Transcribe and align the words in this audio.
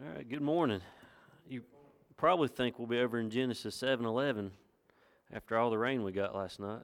All 0.00 0.14
right, 0.14 0.28
good 0.28 0.42
morning. 0.42 0.80
You 1.48 1.62
probably 2.16 2.46
think 2.46 2.78
we'll 2.78 2.86
be 2.86 3.00
over 3.00 3.18
in 3.18 3.30
Genesis 3.30 3.74
7 3.74 4.06
11 4.06 4.52
after 5.32 5.58
all 5.58 5.70
the 5.70 5.78
rain 5.78 6.04
we 6.04 6.12
got 6.12 6.36
last 6.36 6.60
night. 6.60 6.82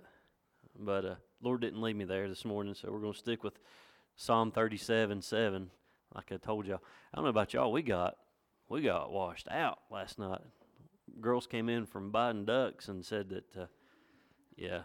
But 0.77 1.05
uh, 1.05 1.15
Lord 1.41 1.61
didn't 1.61 1.81
leave 1.81 1.95
me 1.95 2.07
there 2.07 2.29
this 2.29 2.45
morning, 2.45 2.75
so 2.75 2.91
we're 2.91 2.99
going 2.99 3.13
to 3.13 3.19
stick 3.19 3.45
with 3.45 3.61
Psalm 4.17 4.51
37 4.51 5.23
7, 5.23 5.71
like 6.13 6.33
I 6.33 6.39
told 6.39 6.67
y'all. 6.67 6.83
I 7.13 7.19
don't 7.19 7.25
know 7.25 7.31
about 7.31 7.55
y'all, 7.55 7.71
we 7.71 7.83
got 7.83 8.17
we 8.69 8.83
got 8.83 9.13
washed 9.13 9.47
out 9.49 9.79
last 9.93 10.19
night. 10.19 10.41
Girls 11.21 11.47
came 11.47 11.69
in 11.69 11.87
from 11.87 12.11
buying 12.11 12.45
ducks 12.45 12.89
and 12.89 13.07
said 13.07 13.29
that, 13.29 13.57
uh, 13.57 13.67
yeah, 14.57 14.81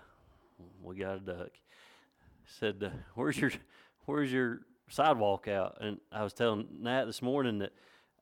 we 0.84 0.98
got 0.98 1.18
a 1.18 1.20
duck. 1.20 1.52
Said, 2.46 2.84
uh, 2.84 2.90
where's 3.16 3.40
your 3.40 3.54
where's 4.06 4.32
your 4.32 4.60
sidewalk 4.88 5.48
out? 5.48 5.80
And 5.82 5.98
I 6.12 6.24
was 6.24 6.34
telling 6.34 6.68
Nat 6.80 7.06
this 7.06 7.24
morning 7.24 7.58
that 7.58 7.72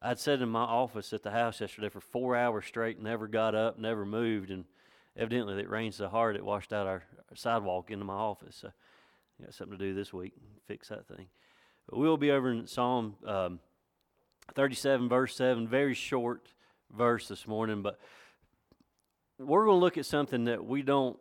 I'd 0.02 0.20
sat 0.20 0.42
in 0.42 0.50
my 0.50 0.62
office 0.62 1.12
at 1.14 1.24
the 1.24 1.32
house 1.32 1.60
yesterday 1.60 1.90
for 1.90 2.00
four 2.02 2.36
hours 2.36 2.66
straight, 2.66 3.02
never 3.02 3.28
got 3.28 3.56
up, 3.56 3.80
never 3.80 4.06
moved, 4.06 4.52
and 4.52 4.66
evidently 5.16 5.60
it 5.60 5.70
rained 5.70 5.96
so 5.96 6.08
hard 6.08 6.36
it 6.36 6.46
washed 6.46 6.72
out 6.72 6.86
our 6.86 7.04
sidewalk 7.34 7.90
into 7.90 8.06
my 8.06 8.14
office. 8.14 8.58
So 8.62 8.70
I 9.40 9.46
got 9.46 9.54
something 9.54 9.78
to 9.78 9.84
do 9.84 9.94
this 9.96 10.14
week, 10.14 10.34
fix 10.68 10.90
that 10.90 11.08
thing. 11.08 11.28
But 11.90 12.00
we'll 12.00 12.18
be 12.18 12.32
over 12.32 12.52
in 12.52 12.68
Psalm 12.68 13.16
um, 13.26 13.60
37, 14.54 15.10
verse 15.10 15.36
7, 15.36 15.68
very 15.68 15.94
short 15.94 16.50
verse 16.96 17.28
this 17.28 17.48
morning, 17.48 17.82
but 17.82 18.00
we're 19.40 19.66
going 19.66 19.76
to 19.76 19.84
look 19.84 19.98
at 19.98 20.06
something 20.06 20.46
that 20.46 20.66
we 20.66 20.82
don't 20.82 21.18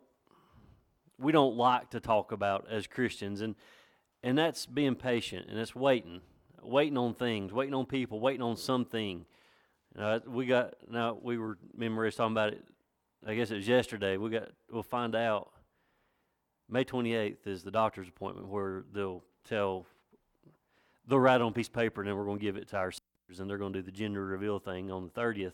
we 1.19 1.31
don't 1.31 1.57
like 1.57 1.89
to 1.89 1.99
talk 1.99 2.31
about 2.31 2.67
as 2.69 2.85
Christians, 2.85 3.41
and 3.41 3.55
and 4.23 4.37
that's 4.37 4.65
being 4.65 4.95
patient 4.95 5.47
and 5.49 5.57
that's 5.57 5.75
waiting 5.75 6.21
waiting 6.63 6.97
on 6.97 7.13
things, 7.13 7.53
waiting 7.53 7.73
on 7.73 7.85
people, 7.85 8.19
waiting 8.19 8.41
on 8.41 8.57
something. 8.57 9.25
Uh, 9.97 10.19
we 10.27 10.45
got 10.45 10.75
now 10.89 11.17
we 11.21 11.37
were 11.37 11.57
me 11.75 11.87
and 11.87 11.95
Maria 11.95 12.11
talking 12.11 12.33
about 12.33 12.53
it. 12.53 12.63
I 13.25 13.35
guess 13.35 13.51
it 13.51 13.55
was 13.55 13.67
yesterday. 13.67 14.17
We 14.17 14.29
got 14.29 14.49
we'll 14.71 14.83
find 14.83 15.15
out. 15.15 15.51
May 16.69 16.83
twenty 16.83 17.13
eighth 17.13 17.47
is 17.47 17.63
the 17.63 17.71
doctor's 17.71 18.09
appointment 18.09 18.47
where 18.49 18.83
they'll 18.93 19.23
tell 19.47 19.85
they'll 21.07 21.19
write 21.19 21.41
on 21.41 21.49
a 21.49 21.53
piece 21.53 21.67
of 21.67 21.73
paper 21.73 22.01
and 22.01 22.09
then 22.09 22.17
we're 22.17 22.25
going 22.25 22.39
to 22.39 22.43
give 22.43 22.57
it 22.57 22.67
to 22.69 22.77
our 22.77 22.91
sisters 22.91 23.39
and 23.39 23.49
they're 23.49 23.57
going 23.57 23.73
to 23.73 23.79
do 23.79 23.85
the 23.85 23.91
gender 23.91 24.25
reveal 24.25 24.59
thing 24.59 24.91
on 24.91 25.03
the 25.03 25.09
thirtieth. 25.09 25.53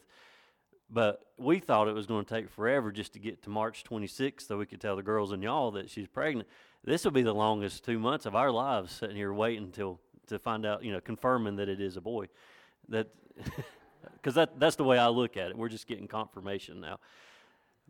But 0.90 1.22
we 1.38 1.60
thought 1.60 1.88
it 1.88 1.94
was 1.94 2.06
going 2.06 2.26
to 2.26 2.34
take 2.34 2.50
forever 2.50 2.92
just 2.92 3.14
to 3.14 3.20
get 3.20 3.42
to 3.44 3.50
March 3.50 3.84
26th 3.84 4.48
so 4.48 4.58
we 4.58 4.66
could 4.68 4.80
tell 4.80 4.96
the 4.96 5.02
girls 5.02 5.32
and 5.32 5.42
y'all 5.42 5.72
that 5.72 5.90
she's 5.90 6.08
pregnant. 6.08 6.48
This 6.84 7.04
will 7.04 7.12
be 7.12 7.24
the 7.24 7.34
longest 7.34 7.84
two 7.84 7.98
months 7.98 8.26
of 8.26 8.36
our 8.36 8.52
lives 8.52 8.92
sitting 8.92 9.16
here 9.16 9.34
waiting 9.34 9.64
until 9.64 10.00
to 10.28 10.40
find 10.40 10.66
out, 10.66 10.84
you 10.84 10.92
know, 10.92 11.00
confirming 11.00 11.58
that 11.58 11.70
it 11.70 11.82
is 11.82 11.98
a 11.98 12.02
boy. 12.02 12.28
That 12.90 13.08
because 14.16 14.36
that 14.36 14.60
that's 14.60 14.76
the 14.76 14.84
way 14.84 14.98
I 14.98 15.08
look 15.08 15.38
at 15.38 15.50
it. 15.50 15.58
We're 15.58 15.70
just 15.70 15.88
getting 15.88 16.08
confirmation 16.08 16.80
now. 16.80 17.00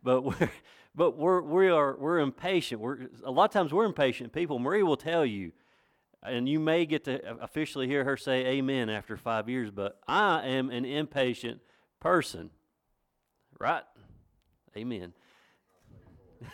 But 0.02 0.22
we're 0.22 0.50
but 0.94 1.16
we're 1.16 1.40
we 1.42 1.68
are 1.68 1.96
we're 1.96 2.18
impatient. 2.18 2.80
We're 2.80 3.08
a 3.24 3.30
lot 3.30 3.46
of 3.46 3.50
times 3.50 3.72
we're 3.72 3.84
impatient 3.84 4.32
people. 4.32 4.58
Marie 4.58 4.82
will 4.82 4.96
tell 4.96 5.24
you, 5.24 5.52
and 6.22 6.48
you 6.48 6.60
may 6.60 6.86
get 6.86 7.04
to 7.04 7.42
officially 7.42 7.86
hear 7.86 8.04
her 8.04 8.16
say 8.16 8.46
amen 8.46 8.88
after 8.90 9.16
five 9.16 9.48
years, 9.48 9.70
but 9.70 10.00
I 10.06 10.46
am 10.46 10.70
an 10.70 10.84
impatient 10.84 11.60
person. 12.00 12.50
Right? 13.58 13.84
Amen. 14.76 15.12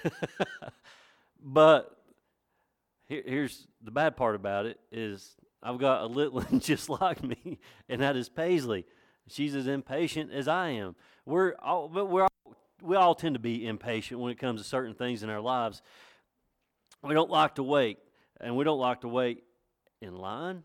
but 1.43 1.97
here, 3.09 3.23
here's 3.27 3.67
the 3.83 3.91
bad 3.91 4.17
part 4.17 4.35
about 4.37 4.67
it 4.67 4.79
is 4.93 5.37
I've 5.63 5.79
got 5.79 6.03
a 6.03 6.07
little 6.07 6.41
one 6.43 6.61
just 6.61 6.89
like 6.89 7.23
me, 7.23 7.59
and 7.89 8.01
that 8.01 8.17
is 8.17 8.29
Paisley. 8.29 8.87
She's 9.29 9.55
as 9.55 9.67
impatient 9.67 10.33
as 10.33 10.49
I 10.49 10.71
am. 10.71 10.97
We're 11.25 11.55
all, 11.63 11.89
but 11.89 12.07
we're 12.07 12.23
all, 12.23 12.57
we 12.83 12.97
all 12.97 13.15
tend 13.15 13.35
to 13.35 13.41
be 13.41 13.67
impatient 13.67 14.21
when 14.21 14.33
it 14.33 14.39
comes 14.39 14.61
to 14.61 14.67
certain 14.67 14.95
things 14.95 15.23
in 15.23 15.31
our 15.31 15.41
lives. 15.41 15.83
We 17.03 17.15
don't 17.15 17.31
like 17.31 17.57
to 17.57 17.63
wait, 17.63 17.99
and 18.41 18.57
we 18.57 18.65
don't 18.65 18.81
like 18.81 19.03
to 19.03 19.09
wait 19.09 19.45
in 20.01 20.17
line. 20.17 20.65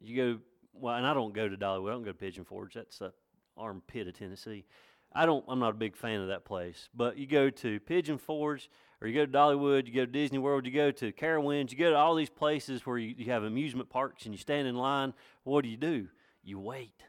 You 0.00 0.16
go 0.16 0.38
well, 0.74 0.96
and 0.96 1.06
I 1.06 1.14
don't 1.14 1.34
go 1.34 1.48
to 1.48 1.56
Dollywood. 1.56 1.88
I 1.88 1.92
don't 1.92 2.04
go 2.04 2.12
to 2.12 2.18
Pigeon 2.18 2.44
Forge. 2.44 2.74
That's 2.74 2.98
the 2.98 3.12
armpit 3.56 4.08
of 4.08 4.18
Tennessee. 4.18 4.64
I 5.14 5.26
don't. 5.26 5.44
I'm 5.48 5.58
not 5.58 5.70
a 5.70 5.76
big 5.76 5.96
fan 5.96 6.20
of 6.20 6.28
that 6.28 6.44
place. 6.44 6.88
But 6.94 7.18
you 7.18 7.26
go 7.26 7.50
to 7.50 7.80
Pigeon 7.80 8.18
Forge 8.18 8.70
or 9.00 9.08
you 9.08 9.14
go 9.14 9.26
to 9.26 9.32
Dollywood, 9.32 9.86
you 9.86 9.92
go 9.92 10.04
to 10.04 10.10
Disney 10.10 10.38
World, 10.38 10.64
you 10.64 10.72
go 10.72 10.90
to 10.92 11.12
Carowinds, 11.12 11.72
you 11.72 11.78
go 11.78 11.90
to 11.90 11.96
all 11.96 12.14
these 12.14 12.30
places 12.30 12.86
where 12.86 12.98
you, 12.98 13.14
you 13.18 13.32
have 13.32 13.42
amusement 13.42 13.90
parks 13.90 14.24
and 14.24 14.34
you 14.34 14.38
stand 14.38 14.68
in 14.68 14.76
line. 14.76 15.12
What 15.42 15.64
do 15.64 15.68
you 15.68 15.76
do? 15.76 16.08
You 16.44 16.60
wait. 16.60 17.02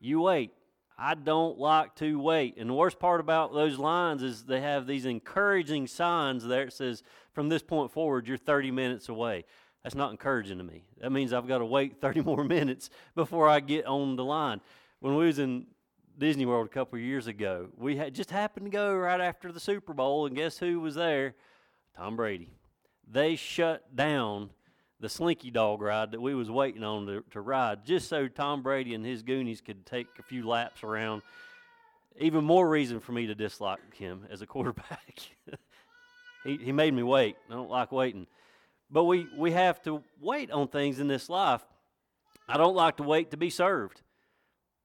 You 0.00 0.20
wait. 0.20 0.52
I 0.96 1.14
don't 1.14 1.58
like 1.58 1.96
to 1.96 2.20
wait. 2.20 2.56
And 2.56 2.70
the 2.70 2.74
worst 2.74 3.00
part 3.00 3.20
about 3.20 3.52
those 3.52 3.78
lines 3.78 4.22
is 4.22 4.44
they 4.44 4.60
have 4.60 4.86
these 4.86 5.04
encouraging 5.04 5.88
signs 5.88 6.44
there. 6.44 6.64
It 6.64 6.72
says, 6.72 7.02
from 7.32 7.48
this 7.48 7.62
point 7.62 7.90
forward, 7.90 8.28
you're 8.28 8.36
30 8.36 8.70
minutes 8.70 9.08
away. 9.08 9.44
That's 9.82 9.96
not 9.96 10.12
encouraging 10.12 10.58
to 10.58 10.64
me. 10.64 10.84
That 11.00 11.10
means 11.10 11.32
I've 11.32 11.48
got 11.48 11.58
to 11.58 11.64
wait 11.64 11.96
30 12.00 12.20
more 12.20 12.44
minutes 12.44 12.90
before 13.16 13.48
I 13.48 13.58
get 13.58 13.86
on 13.86 14.16
the 14.16 14.24
line. 14.24 14.60
When 15.00 15.16
we 15.16 15.26
was 15.26 15.40
in 15.40 15.66
Disney 16.18 16.46
World 16.46 16.66
a 16.66 16.70
couple 16.70 16.98
of 16.98 17.04
years 17.04 17.26
ago. 17.26 17.68
We 17.76 17.96
had 17.96 18.14
just 18.14 18.30
happened 18.30 18.66
to 18.66 18.70
go 18.70 18.94
right 18.94 19.20
after 19.20 19.50
the 19.50 19.60
Super 19.60 19.94
Bowl, 19.94 20.26
and 20.26 20.36
guess 20.36 20.58
who 20.58 20.80
was 20.80 20.94
there? 20.94 21.34
Tom 21.96 22.16
Brady. 22.16 22.50
They 23.10 23.36
shut 23.36 23.94
down 23.94 24.50
the 25.00 25.08
Slinky 25.08 25.50
Dog 25.50 25.82
ride 25.82 26.12
that 26.12 26.20
we 26.20 26.34
was 26.34 26.50
waiting 26.50 26.84
on 26.84 27.06
to, 27.06 27.24
to 27.32 27.40
ride, 27.40 27.84
just 27.84 28.08
so 28.08 28.28
Tom 28.28 28.62
Brady 28.62 28.94
and 28.94 29.04
his 29.04 29.22
Goonies 29.22 29.60
could 29.60 29.84
take 29.84 30.06
a 30.18 30.22
few 30.22 30.46
laps 30.46 30.84
around. 30.84 31.22
Even 32.18 32.44
more 32.44 32.68
reason 32.68 33.00
for 33.00 33.12
me 33.12 33.26
to 33.26 33.34
dislike 33.34 33.94
him 33.96 34.26
as 34.30 34.42
a 34.42 34.46
quarterback. 34.46 35.18
he, 36.44 36.56
he 36.58 36.72
made 36.72 36.94
me 36.94 37.02
wait. 37.02 37.36
I 37.50 37.54
don't 37.54 37.70
like 37.70 37.90
waiting. 37.90 38.26
But 38.90 39.04
we, 39.04 39.26
we 39.36 39.52
have 39.52 39.82
to 39.82 40.02
wait 40.20 40.50
on 40.50 40.68
things 40.68 41.00
in 41.00 41.08
this 41.08 41.28
life. 41.28 41.62
I 42.48 42.58
don't 42.58 42.76
like 42.76 42.98
to 42.98 43.02
wait 43.02 43.30
to 43.30 43.36
be 43.36 43.50
served. 43.50 44.02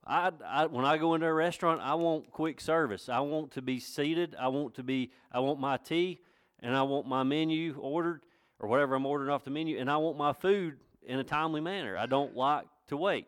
I, 0.07 0.31
I, 0.45 0.65
when 0.67 0.85
I 0.85 0.97
go 0.97 1.15
into 1.15 1.27
a 1.27 1.33
restaurant, 1.33 1.81
I 1.83 1.95
want 1.95 2.31
quick 2.31 2.61
service. 2.61 3.09
I 3.09 3.19
want 3.19 3.51
to 3.51 3.61
be 3.61 3.79
seated. 3.79 4.35
I 4.39 4.47
want 4.47 4.75
to 4.75 4.83
be. 4.83 5.11
I 5.31 5.39
want 5.39 5.59
my 5.59 5.75
tea, 5.75 6.21
and 6.61 6.75
I 6.75 6.83
want 6.83 7.07
my 7.07 7.23
menu 7.23 7.75
ordered 7.77 8.21
or 8.59 8.69
whatever 8.69 8.95
I'm 8.95 9.05
ordering 9.05 9.29
off 9.29 9.43
the 9.43 9.51
menu, 9.51 9.77
and 9.77 9.91
I 9.91 9.97
want 9.97 10.17
my 10.17 10.31
food 10.31 10.77
in 11.05 11.19
a 11.19 11.23
timely 11.23 11.61
manner. 11.61 11.97
I 11.97 12.05
don't 12.05 12.35
like 12.35 12.65
to 12.87 12.97
wait. 12.97 13.27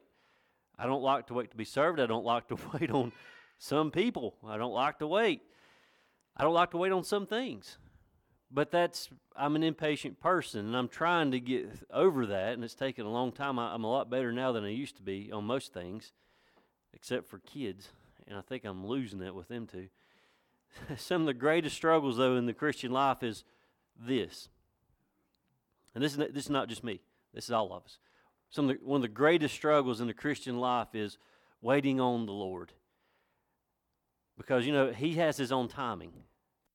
I 0.77 0.85
don't 0.85 1.03
like 1.03 1.27
to 1.27 1.33
wait 1.33 1.51
to 1.51 1.57
be 1.57 1.65
served. 1.65 1.99
I 1.99 2.05
don't 2.05 2.25
like 2.25 2.47
to 2.47 2.57
wait 2.73 2.89
on 2.89 3.11
some 3.57 3.91
people. 3.91 4.35
I 4.47 4.57
don't 4.57 4.71
like 4.71 4.99
to 4.99 5.07
wait. 5.07 5.41
I 6.37 6.43
don't 6.43 6.53
like 6.53 6.71
to 6.71 6.77
wait 6.77 6.93
on 6.93 7.03
some 7.03 7.27
things. 7.27 7.77
But 8.49 8.71
that's 8.71 9.09
I'm 9.35 9.57
an 9.57 9.63
impatient 9.63 10.21
person, 10.21 10.65
and 10.65 10.77
I'm 10.77 10.87
trying 10.87 11.31
to 11.31 11.41
get 11.41 11.69
over 11.91 12.25
that, 12.27 12.53
and 12.53 12.63
it's 12.63 12.73
taken 12.73 13.05
a 13.05 13.11
long 13.11 13.33
time. 13.33 13.59
I, 13.59 13.73
I'm 13.73 13.83
a 13.83 13.91
lot 13.91 14.09
better 14.09 14.31
now 14.31 14.53
than 14.53 14.63
I 14.63 14.69
used 14.69 14.95
to 14.95 15.03
be 15.03 15.29
on 15.29 15.43
most 15.43 15.73
things 15.73 16.13
except 16.93 17.29
for 17.29 17.39
kids, 17.39 17.89
and 18.27 18.37
I 18.37 18.41
think 18.41 18.65
I'm 18.65 18.85
losing 18.85 19.21
it 19.21 19.35
with 19.35 19.47
them 19.47 19.67
too. 19.67 19.87
Some 20.97 21.21
of 21.21 21.27
the 21.27 21.33
greatest 21.33 21.75
struggles, 21.75 22.17
though, 22.17 22.35
in 22.35 22.45
the 22.45 22.53
Christian 22.53 22.91
life 22.91 23.23
is 23.23 23.43
this. 23.99 24.49
And 25.95 26.03
this 26.03 26.13
is, 26.13 26.17
this 26.17 26.45
is 26.45 26.49
not 26.49 26.69
just 26.69 26.83
me, 26.83 27.01
this 27.33 27.45
is 27.45 27.51
all 27.51 27.73
of 27.73 27.83
us. 27.83 27.97
Some 28.49 28.69
of 28.69 28.77
the, 28.79 28.85
one 28.85 28.97
of 28.97 29.01
the 29.03 29.07
greatest 29.07 29.53
struggles 29.53 30.01
in 30.01 30.07
the 30.07 30.13
Christian 30.13 30.59
life 30.59 30.93
is 30.93 31.17
waiting 31.61 31.99
on 31.99 32.25
the 32.25 32.31
Lord. 32.31 32.73
Because, 34.37 34.65
you 34.65 34.71
know, 34.71 34.91
He 34.91 35.15
has 35.15 35.37
His 35.37 35.51
own 35.51 35.67
timing. 35.67 36.13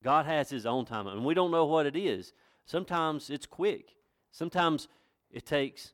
God 0.03 0.26
has 0.26 0.50
His 0.50 0.66
own 0.66 0.84
timing, 0.84 1.14
and 1.14 1.24
we 1.24 1.34
don't 1.34 1.50
know 1.50 1.64
what 1.64 1.86
it 1.86 1.97
is. 1.97 2.32
Sometimes 2.66 3.30
it's 3.30 3.47
quick, 3.47 3.94
sometimes 4.30 4.89
it 5.30 5.47
takes 5.47 5.92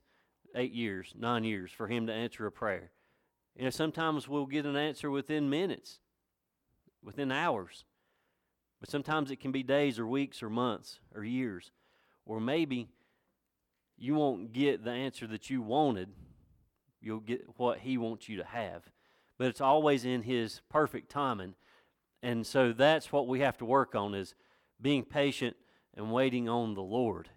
eight 0.54 0.72
years, 0.72 1.14
nine 1.18 1.44
years 1.44 1.70
for 1.70 1.86
Him 1.86 2.06
to 2.06 2.12
answer 2.12 2.46
a 2.46 2.52
prayer. 2.52 2.90
You 3.56 3.64
know, 3.64 3.70
sometimes 3.70 4.28
we'll 4.28 4.46
get 4.46 4.66
an 4.66 4.76
answer 4.76 5.10
within 5.10 5.50
minutes, 5.50 5.98
within 7.02 7.32
hours. 7.32 7.84
But 8.80 8.90
sometimes 8.90 9.30
it 9.30 9.40
can 9.40 9.52
be 9.52 9.62
days 9.62 9.98
or 9.98 10.06
weeks 10.06 10.42
or 10.42 10.48
months 10.48 11.00
or 11.14 11.22
years. 11.22 11.70
Or 12.24 12.40
maybe 12.40 12.88
you 13.98 14.14
won't 14.14 14.52
get 14.52 14.84
the 14.84 14.90
answer 14.90 15.26
that 15.26 15.50
you 15.50 15.60
wanted. 15.60 16.08
You'll 17.02 17.20
get 17.20 17.44
what 17.56 17.80
He 17.80 17.98
wants 17.98 18.28
you 18.28 18.38
to 18.38 18.44
have. 18.44 18.84
But 19.36 19.48
it's 19.48 19.60
always 19.60 20.04
in 20.04 20.22
His 20.22 20.62
perfect 20.70 21.10
timing. 21.10 21.54
And 22.22 22.46
so 22.46 22.72
that's 22.72 23.12
what 23.12 23.28
we 23.28 23.40
have 23.40 23.58
to 23.58 23.64
work 23.64 23.94
on 23.94 24.14
is 24.14 24.34
being 24.80 25.04
patient 25.04 25.56
and 25.94 26.12
waiting 26.12 26.48
on 26.48 26.74
the 26.74 26.82
Lord. 26.82 27.28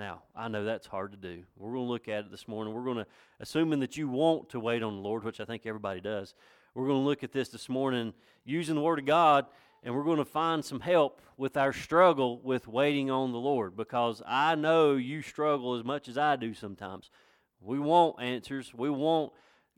Now, 0.00 0.22
I 0.34 0.48
know 0.48 0.64
that's 0.64 0.86
hard 0.86 1.12
to 1.12 1.18
do. 1.18 1.42
We're 1.58 1.74
going 1.74 1.84
to 1.84 1.92
look 1.92 2.08
at 2.08 2.24
it 2.24 2.30
this 2.30 2.48
morning. 2.48 2.72
We're 2.72 2.84
going 2.84 2.96
to, 2.96 3.06
assuming 3.38 3.80
that 3.80 3.98
you 3.98 4.08
want 4.08 4.48
to 4.48 4.58
wait 4.58 4.82
on 4.82 4.94
the 4.94 5.02
Lord, 5.02 5.24
which 5.24 5.40
I 5.40 5.44
think 5.44 5.66
everybody 5.66 6.00
does, 6.00 6.32
we're 6.74 6.86
going 6.86 7.02
to 7.02 7.06
look 7.06 7.22
at 7.22 7.32
this 7.32 7.50
this 7.50 7.68
morning 7.68 8.14
using 8.46 8.76
the 8.76 8.80
Word 8.80 8.98
of 8.98 9.04
God, 9.04 9.44
and 9.82 9.94
we're 9.94 10.04
going 10.04 10.16
to 10.16 10.24
find 10.24 10.64
some 10.64 10.80
help 10.80 11.20
with 11.36 11.54
our 11.58 11.74
struggle 11.74 12.40
with 12.40 12.66
waiting 12.66 13.10
on 13.10 13.32
the 13.32 13.38
Lord 13.38 13.76
because 13.76 14.22
I 14.26 14.54
know 14.54 14.94
you 14.94 15.20
struggle 15.20 15.74
as 15.74 15.84
much 15.84 16.08
as 16.08 16.16
I 16.16 16.34
do 16.36 16.54
sometimes. 16.54 17.10
We 17.60 17.78
want 17.78 18.22
answers, 18.22 18.72
we 18.72 18.88
want 18.88 19.32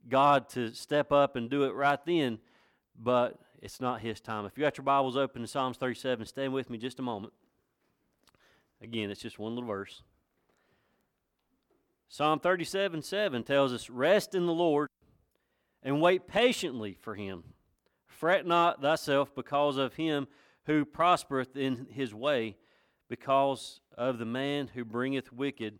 God 0.09 0.49
to 0.51 0.73
step 0.73 1.11
up 1.11 1.35
and 1.35 1.51
do 1.51 1.65
it 1.65 1.75
right 1.75 1.99
then, 2.07 2.39
but 2.97 3.41
it's 3.61 3.81
not 3.81 4.03
His 4.03 4.21
time. 4.21 4.47
If 4.47 4.57
you 4.57 4.63
got 4.63 4.79
your 4.79 4.85
Bibles 4.85 5.17
open 5.17 5.43
to 5.43 5.49
Psalms 5.49 5.79
37, 5.79 6.27
stand 6.27 6.53
with 6.53 6.71
me 6.71 6.79
just 6.79 7.01
a 7.01 7.03
moment. 7.03 7.33
Again, 8.81 9.11
it's 9.11 9.21
just 9.21 9.41
one 9.41 9.57
little 9.57 9.69
verse. 9.69 10.03
Psalm 12.13 12.41
37 12.41 13.01
7 13.01 13.43
tells 13.43 13.73
us, 13.73 13.89
Rest 13.89 14.35
in 14.35 14.45
the 14.45 14.53
Lord 14.53 14.91
and 15.83 16.03
wait 16.03 16.29
patiently 16.29 16.93
for 17.01 17.15
him. 17.15 17.43
Fret 18.05 18.47
not 18.47 18.83
thyself 18.83 19.35
because 19.35 19.79
of 19.79 19.95
him 19.95 20.29
who 20.67 20.85
prospereth 20.85 21.57
in 21.57 21.87
his 21.91 22.13
way, 22.13 22.59
because 23.09 23.81
of 23.97 24.19
the 24.19 24.27
man 24.27 24.69
who 24.75 24.85
bringeth 24.85 25.33
wicked 25.33 25.79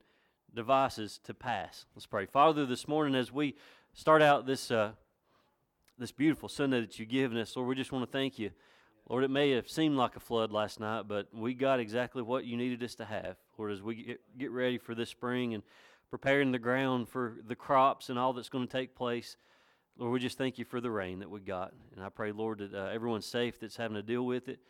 devices 0.55 1.21
to 1.25 1.35
pass. 1.35 1.85
Let's 1.95 2.07
pray. 2.07 2.25
Father, 2.25 2.65
this 2.65 2.89
morning 2.89 3.15
as 3.15 3.31
we 3.31 3.55
start 3.93 4.23
out 4.23 4.47
this 4.47 4.71
uh, 4.71 4.93
this 5.99 6.13
beautiful 6.13 6.49
Sunday 6.49 6.81
that 6.81 6.99
you've 6.99 7.11
given 7.11 7.37
us, 7.37 7.55
Lord, 7.55 7.69
we 7.69 7.75
just 7.75 7.93
want 7.93 8.11
to 8.11 8.11
thank 8.11 8.39
you. 8.39 8.53
Lord, 9.07 9.25
it 9.25 9.31
may 9.31 9.51
have 9.51 9.69
seemed 9.69 9.99
like 9.99 10.17
a 10.17 10.21
flood 10.21 10.51
last 10.51 10.81
night, 10.81 11.03
but 11.07 11.29
we 11.35 11.53
got 11.53 11.79
exactly 11.79 12.23
what 12.23 12.47
you 12.47 12.57
needed 12.57 12.83
us 12.83 12.95
to 12.95 13.05
have. 13.05 13.37
Lord, 13.59 13.73
as 13.73 13.83
we 13.83 13.97
get, 13.97 14.39
get 14.39 14.51
ready 14.51 14.79
for 14.79 14.95
this 14.95 15.11
spring 15.11 15.53
and 15.53 15.63
preparing 16.13 16.53
the 16.53 16.59
ground 16.59 17.09
for 17.09 17.39
the 17.49 17.57
crops 17.57 18.11
and 18.11 18.19
all 18.19 18.35
that's 18.35 18.51
going 18.51 18.67
to 18.67 18.71
take 18.71 18.95
place. 18.95 19.39
Lord, 19.97 20.13
we 20.13 20.21
just 20.21 20.37
thank 20.37 20.59
you 20.59 20.65
for 20.67 20.79
the 20.79 20.91
rain 20.91 21.21
that 21.21 21.31
we 21.31 21.41
got. 21.41 21.73
And 21.97 22.05
I 22.05 22.11
pray, 22.11 22.33
Lord, 22.33 22.59
that 22.59 22.75
uh, 22.75 22.91
everyone's 22.93 23.25
safe 23.25 23.59
that's 23.59 23.79
having 23.79 23.95
to 23.95 24.03
deal 24.03 24.27
with 24.27 24.47
it. 24.47 24.61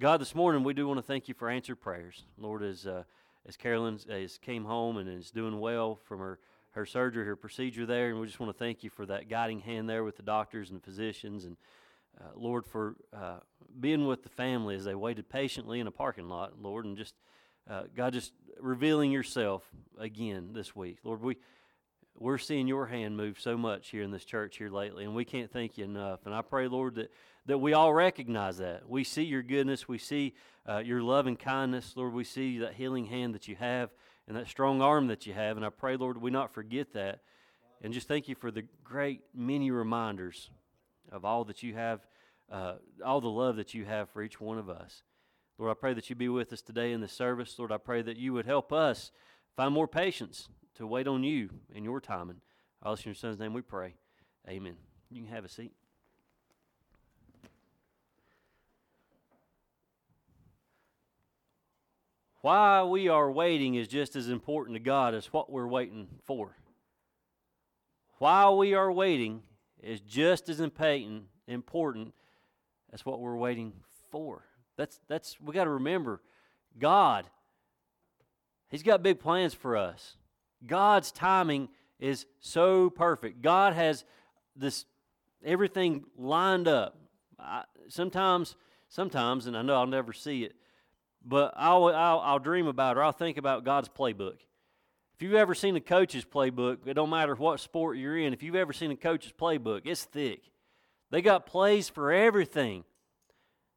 God, 0.00 0.20
this 0.20 0.34
morning 0.34 0.64
we 0.64 0.74
do 0.74 0.88
want 0.88 0.98
to 0.98 1.02
thank 1.02 1.28
you 1.28 1.34
for 1.34 1.48
answered 1.48 1.80
prayers. 1.80 2.24
Lord, 2.36 2.64
as, 2.64 2.84
uh, 2.84 3.04
as 3.46 3.56
Carolyn 3.56 4.00
has 4.10 4.38
came 4.38 4.64
home 4.64 4.96
and 4.96 5.08
is 5.08 5.30
doing 5.30 5.60
well 5.60 5.94
from 5.94 6.18
her, 6.18 6.40
her 6.72 6.84
surgery, 6.84 7.26
her 7.26 7.36
procedure 7.36 7.86
there, 7.86 8.10
and 8.10 8.18
we 8.18 8.26
just 8.26 8.40
want 8.40 8.52
to 8.52 8.58
thank 8.58 8.82
you 8.82 8.90
for 8.90 9.06
that 9.06 9.28
guiding 9.28 9.60
hand 9.60 9.88
there 9.88 10.02
with 10.02 10.16
the 10.16 10.24
doctors 10.24 10.70
and 10.70 10.80
the 10.80 10.84
physicians. 10.84 11.44
And 11.44 11.56
uh, 12.20 12.30
Lord, 12.34 12.66
for 12.66 12.96
uh, 13.16 13.38
being 13.78 14.08
with 14.08 14.24
the 14.24 14.30
family 14.30 14.74
as 14.74 14.84
they 14.84 14.96
waited 14.96 15.28
patiently 15.28 15.78
in 15.78 15.86
a 15.86 15.92
parking 15.92 16.28
lot, 16.28 16.60
Lord, 16.60 16.86
and 16.86 16.96
just 16.96 17.14
uh, 17.68 17.84
God, 17.96 18.12
just 18.12 18.32
revealing 18.58 19.10
yourself 19.10 19.62
again 19.98 20.50
this 20.52 20.74
week. 20.74 20.98
Lord, 21.04 21.22
we, 21.22 21.36
we're 22.18 22.38
seeing 22.38 22.66
your 22.66 22.86
hand 22.86 23.16
move 23.16 23.40
so 23.40 23.56
much 23.56 23.88
here 23.88 24.02
in 24.02 24.10
this 24.10 24.24
church 24.24 24.58
here 24.58 24.70
lately, 24.70 25.04
and 25.04 25.14
we 25.14 25.24
can't 25.24 25.50
thank 25.50 25.78
you 25.78 25.84
enough. 25.84 26.20
And 26.26 26.34
I 26.34 26.42
pray, 26.42 26.68
Lord, 26.68 26.96
that, 26.96 27.10
that 27.46 27.58
we 27.58 27.72
all 27.72 27.92
recognize 27.92 28.58
that. 28.58 28.88
We 28.88 29.04
see 29.04 29.22
your 29.22 29.42
goodness, 29.42 29.88
we 29.88 29.98
see 29.98 30.34
uh, 30.68 30.78
your 30.78 31.02
love 31.02 31.26
and 31.26 31.38
kindness. 31.38 31.94
Lord, 31.96 32.12
we 32.12 32.24
see 32.24 32.58
that 32.58 32.74
healing 32.74 33.06
hand 33.06 33.34
that 33.34 33.48
you 33.48 33.56
have 33.56 33.90
and 34.28 34.36
that 34.36 34.48
strong 34.48 34.80
arm 34.80 35.08
that 35.08 35.26
you 35.26 35.32
have. 35.32 35.56
And 35.56 35.66
I 35.66 35.70
pray, 35.70 35.96
Lord, 35.96 36.20
we 36.20 36.30
not 36.30 36.52
forget 36.52 36.92
that. 36.92 37.20
And 37.82 37.92
just 37.92 38.06
thank 38.06 38.28
you 38.28 38.36
for 38.36 38.50
the 38.50 38.64
great 38.84 39.22
many 39.34 39.70
reminders 39.70 40.50
of 41.10 41.24
all 41.24 41.44
that 41.46 41.62
you 41.62 41.74
have, 41.74 42.06
uh, 42.50 42.74
all 43.04 43.20
the 43.20 43.28
love 43.28 43.56
that 43.56 43.74
you 43.74 43.84
have 43.84 44.08
for 44.10 44.22
each 44.22 44.40
one 44.40 44.58
of 44.58 44.68
us. 44.68 45.02
Lord, 45.58 45.70
I 45.70 45.74
pray 45.78 45.94
that 45.94 46.10
you 46.10 46.16
be 46.16 46.28
with 46.28 46.52
us 46.52 46.62
today 46.62 46.92
in 46.92 47.00
this 47.00 47.12
service. 47.12 47.58
Lord, 47.58 47.72
I 47.72 47.78
pray 47.78 48.02
that 48.02 48.16
you 48.16 48.32
would 48.32 48.46
help 48.46 48.72
us 48.72 49.12
find 49.56 49.72
more 49.72 49.88
patience 49.88 50.48
to 50.74 50.86
wait 50.86 51.06
on 51.06 51.22
you 51.22 51.50
in 51.74 51.84
your 51.84 52.00
timing. 52.00 52.40
All 52.82 52.94
in 52.94 53.00
your 53.04 53.14
son's 53.14 53.38
name 53.38 53.52
we 53.52 53.62
pray. 53.62 53.94
Amen. 54.48 54.76
You 55.10 55.22
can 55.22 55.32
have 55.32 55.44
a 55.44 55.48
seat. 55.48 55.72
Why 62.40 62.82
we 62.82 63.08
are 63.08 63.30
waiting 63.30 63.76
is 63.76 63.86
just 63.86 64.16
as 64.16 64.28
important 64.28 64.74
to 64.74 64.80
God 64.80 65.14
as 65.14 65.26
what 65.26 65.48
we're 65.48 65.68
waiting 65.68 66.08
for. 66.24 66.56
While 68.18 68.58
we 68.58 68.74
are 68.74 68.90
waiting 68.90 69.42
is 69.80 70.00
just 70.00 70.48
as 70.48 70.58
important 70.58 71.24
as 72.92 73.06
what 73.06 73.20
we're 73.20 73.36
waiting 73.36 73.74
for. 74.10 74.44
That's 74.82 75.00
that's 75.06 75.40
we 75.40 75.54
got 75.54 75.64
to 75.64 75.70
remember 75.70 76.20
God 76.76 77.26
He's 78.68 78.82
got 78.82 79.00
big 79.00 79.20
plans 79.20 79.54
for 79.54 79.76
us. 79.76 80.16
God's 80.66 81.12
timing 81.12 81.68
is 82.00 82.26
so 82.40 82.90
perfect. 82.90 83.42
God 83.42 83.74
has 83.74 84.04
this 84.56 84.86
everything 85.44 86.04
lined 86.16 86.66
up. 86.66 86.98
I, 87.38 87.62
sometimes 87.86 88.56
sometimes 88.88 89.46
and 89.46 89.56
I 89.56 89.62
know 89.62 89.76
I'll 89.76 89.86
never 89.86 90.12
see 90.12 90.42
it, 90.42 90.56
but 91.24 91.54
I'll, 91.56 91.84
I'll 91.84 92.18
I'll 92.18 92.38
dream 92.40 92.66
about 92.66 92.96
or 92.96 93.04
I'll 93.04 93.12
think 93.12 93.36
about 93.36 93.64
God's 93.64 93.88
playbook. 93.88 94.38
If 95.14 95.22
you've 95.22 95.34
ever 95.34 95.54
seen 95.54 95.76
a 95.76 95.80
coach's 95.80 96.24
playbook, 96.24 96.78
it 96.86 96.94
don't 96.94 97.10
matter 97.10 97.36
what 97.36 97.60
sport 97.60 97.98
you're 97.98 98.18
in, 98.18 98.32
if 98.32 98.42
you've 98.42 98.56
ever 98.56 98.72
seen 98.72 98.90
a 98.90 98.96
coach's 98.96 99.32
playbook, 99.32 99.82
it's 99.84 100.02
thick. 100.02 100.50
They 101.10 101.22
got 101.22 101.46
plays 101.46 101.88
for 101.88 102.10
everything. 102.10 102.82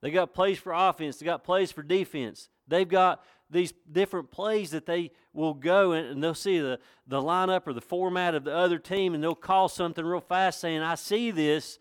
They 0.02 0.12
got 0.12 0.34
plays 0.34 0.60
for 0.60 0.74
offense, 0.74 1.18
they 1.18 1.26
got 1.26 1.44
plays 1.44 1.72
for 1.72 1.84
defense. 1.84 2.50
They've 2.68 2.88
got 2.88 3.24
these 3.50 3.74
different 3.92 4.32
plays 4.32 4.72
that 4.72 4.86
they 4.86 5.12
will 5.34 5.54
go 5.54 5.92
and, 5.92 6.24
they'll 6.24 6.34
see 6.34 6.60
the, 6.60 6.80
the 7.08 7.22
lineup 7.22 7.68
or 7.68 7.74
the 7.74 7.82
format 7.82 8.34
of 8.34 8.44
the 8.44 8.56
other 8.56 8.80
team 8.80 9.14
and 9.14 9.24
they'll 9.24 9.36
call 9.36 9.70
something 9.70 10.04
real 10.04 10.20
fast 10.20 10.60
saying, 10.60 10.82
I 10.82 10.96
see 10.96 11.32
this, 11.32 11.80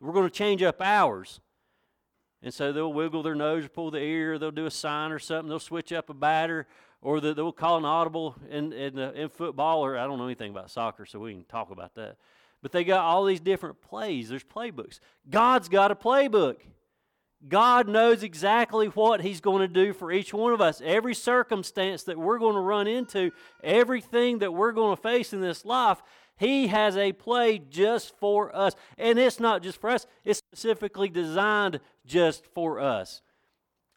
we're 0.00 0.12
going 0.12 0.28
to 0.28 0.34
change 0.34 0.62
up 0.62 0.80
ours. 0.80 1.40
And 2.42 2.52
so 2.52 2.72
they'll 2.72 2.92
wiggle 2.92 3.22
their 3.22 3.34
nose 3.34 3.64
or 3.64 3.68
pull 3.68 3.90
the 3.90 4.00
ear, 4.00 4.38
they'll 4.38 4.50
do 4.50 4.66
a 4.66 4.70
sign 4.70 5.12
or 5.12 5.18
something, 5.18 5.48
they'll 5.48 5.60
switch 5.60 5.92
up 5.92 6.10
a 6.10 6.14
batter, 6.14 6.66
or 7.00 7.20
they'll 7.20 7.52
call 7.52 7.76
an 7.76 7.84
audible 7.84 8.36
in, 8.50 8.72
in, 8.72 8.98
uh, 8.98 9.12
in 9.14 9.28
football, 9.28 9.84
or 9.84 9.98
I 9.98 10.06
don't 10.06 10.18
know 10.18 10.26
anything 10.26 10.50
about 10.50 10.70
soccer, 10.70 11.04
so 11.04 11.18
we 11.18 11.32
can 11.32 11.44
talk 11.44 11.70
about 11.70 11.94
that. 11.96 12.16
But 12.62 12.72
they 12.72 12.84
got 12.84 13.00
all 13.00 13.24
these 13.24 13.40
different 13.40 13.80
plays. 13.80 14.28
There's 14.28 14.44
playbooks. 14.44 15.00
God's 15.28 15.68
got 15.68 15.90
a 15.90 15.96
playbook. 15.96 16.58
God 17.48 17.88
knows 17.88 18.22
exactly 18.22 18.86
what 18.86 19.20
He's 19.20 19.40
going 19.40 19.60
to 19.66 19.72
do 19.72 19.92
for 19.92 20.12
each 20.12 20.32
one 20.32 20.52
of 20.52 20.60
us. 20.60 20.80
Every 20.84 21.14
circumstance 21.14 22.04
that 22.04 22.18
we're 22.18 22.38
going 22.38 22.54
to 22.54 22.60
run 22.60 22.86
into, 22.86 23.32
everything 23.64 24.38
that 24.38 24.52
we're 24.52 24.72
going 24.72 24.96
to 24.96 25.02
face 25.02 25.32
in 25.32 25.40
this 25.40 25.64
life, 25.64 26.02
He 26.36 26.68
has 26.68 26.96
a 26.96 27.12
play 27.12 27.58
just 27.58 28.16
for 28.18 28.54
us. 28.54 28.74
And 28.96 29.18
it's 29.18 29.40
not 29.40 29.62
just 29.62 29.80
for 29.80 29.90
us, 29.90 30.06
it's 30.24 30.38
specifically 30.38 31.08
designed 31.08 31.80
just 32.06 32.46
for 32.54 32.78
us. 32.78 33.22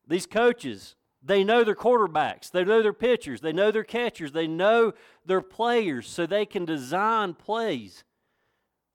These 0.08 0.26
coaches, 0.28 0.96
they 1.22 1.44
know 1.44 1.64
their 1.64 1.76
quarterbacks, 1.76 2.52
they 2.52 2.64
know 2.64 2.82
their 2.82 2.94
pitchers, 2.94 3.42
they 3.42 3.54
know 3.54 3.72
their 3.72 3.84
catchers, 3.84 4.32
they 4.32 4.48
know 4.48 4.94
their 5.25 5.42
players, 5.42 6.08
so 6.08 6.25
they 6.25 6.46
can 6.46 6.66
design 6.66 7.34
plays. 7.34 8.04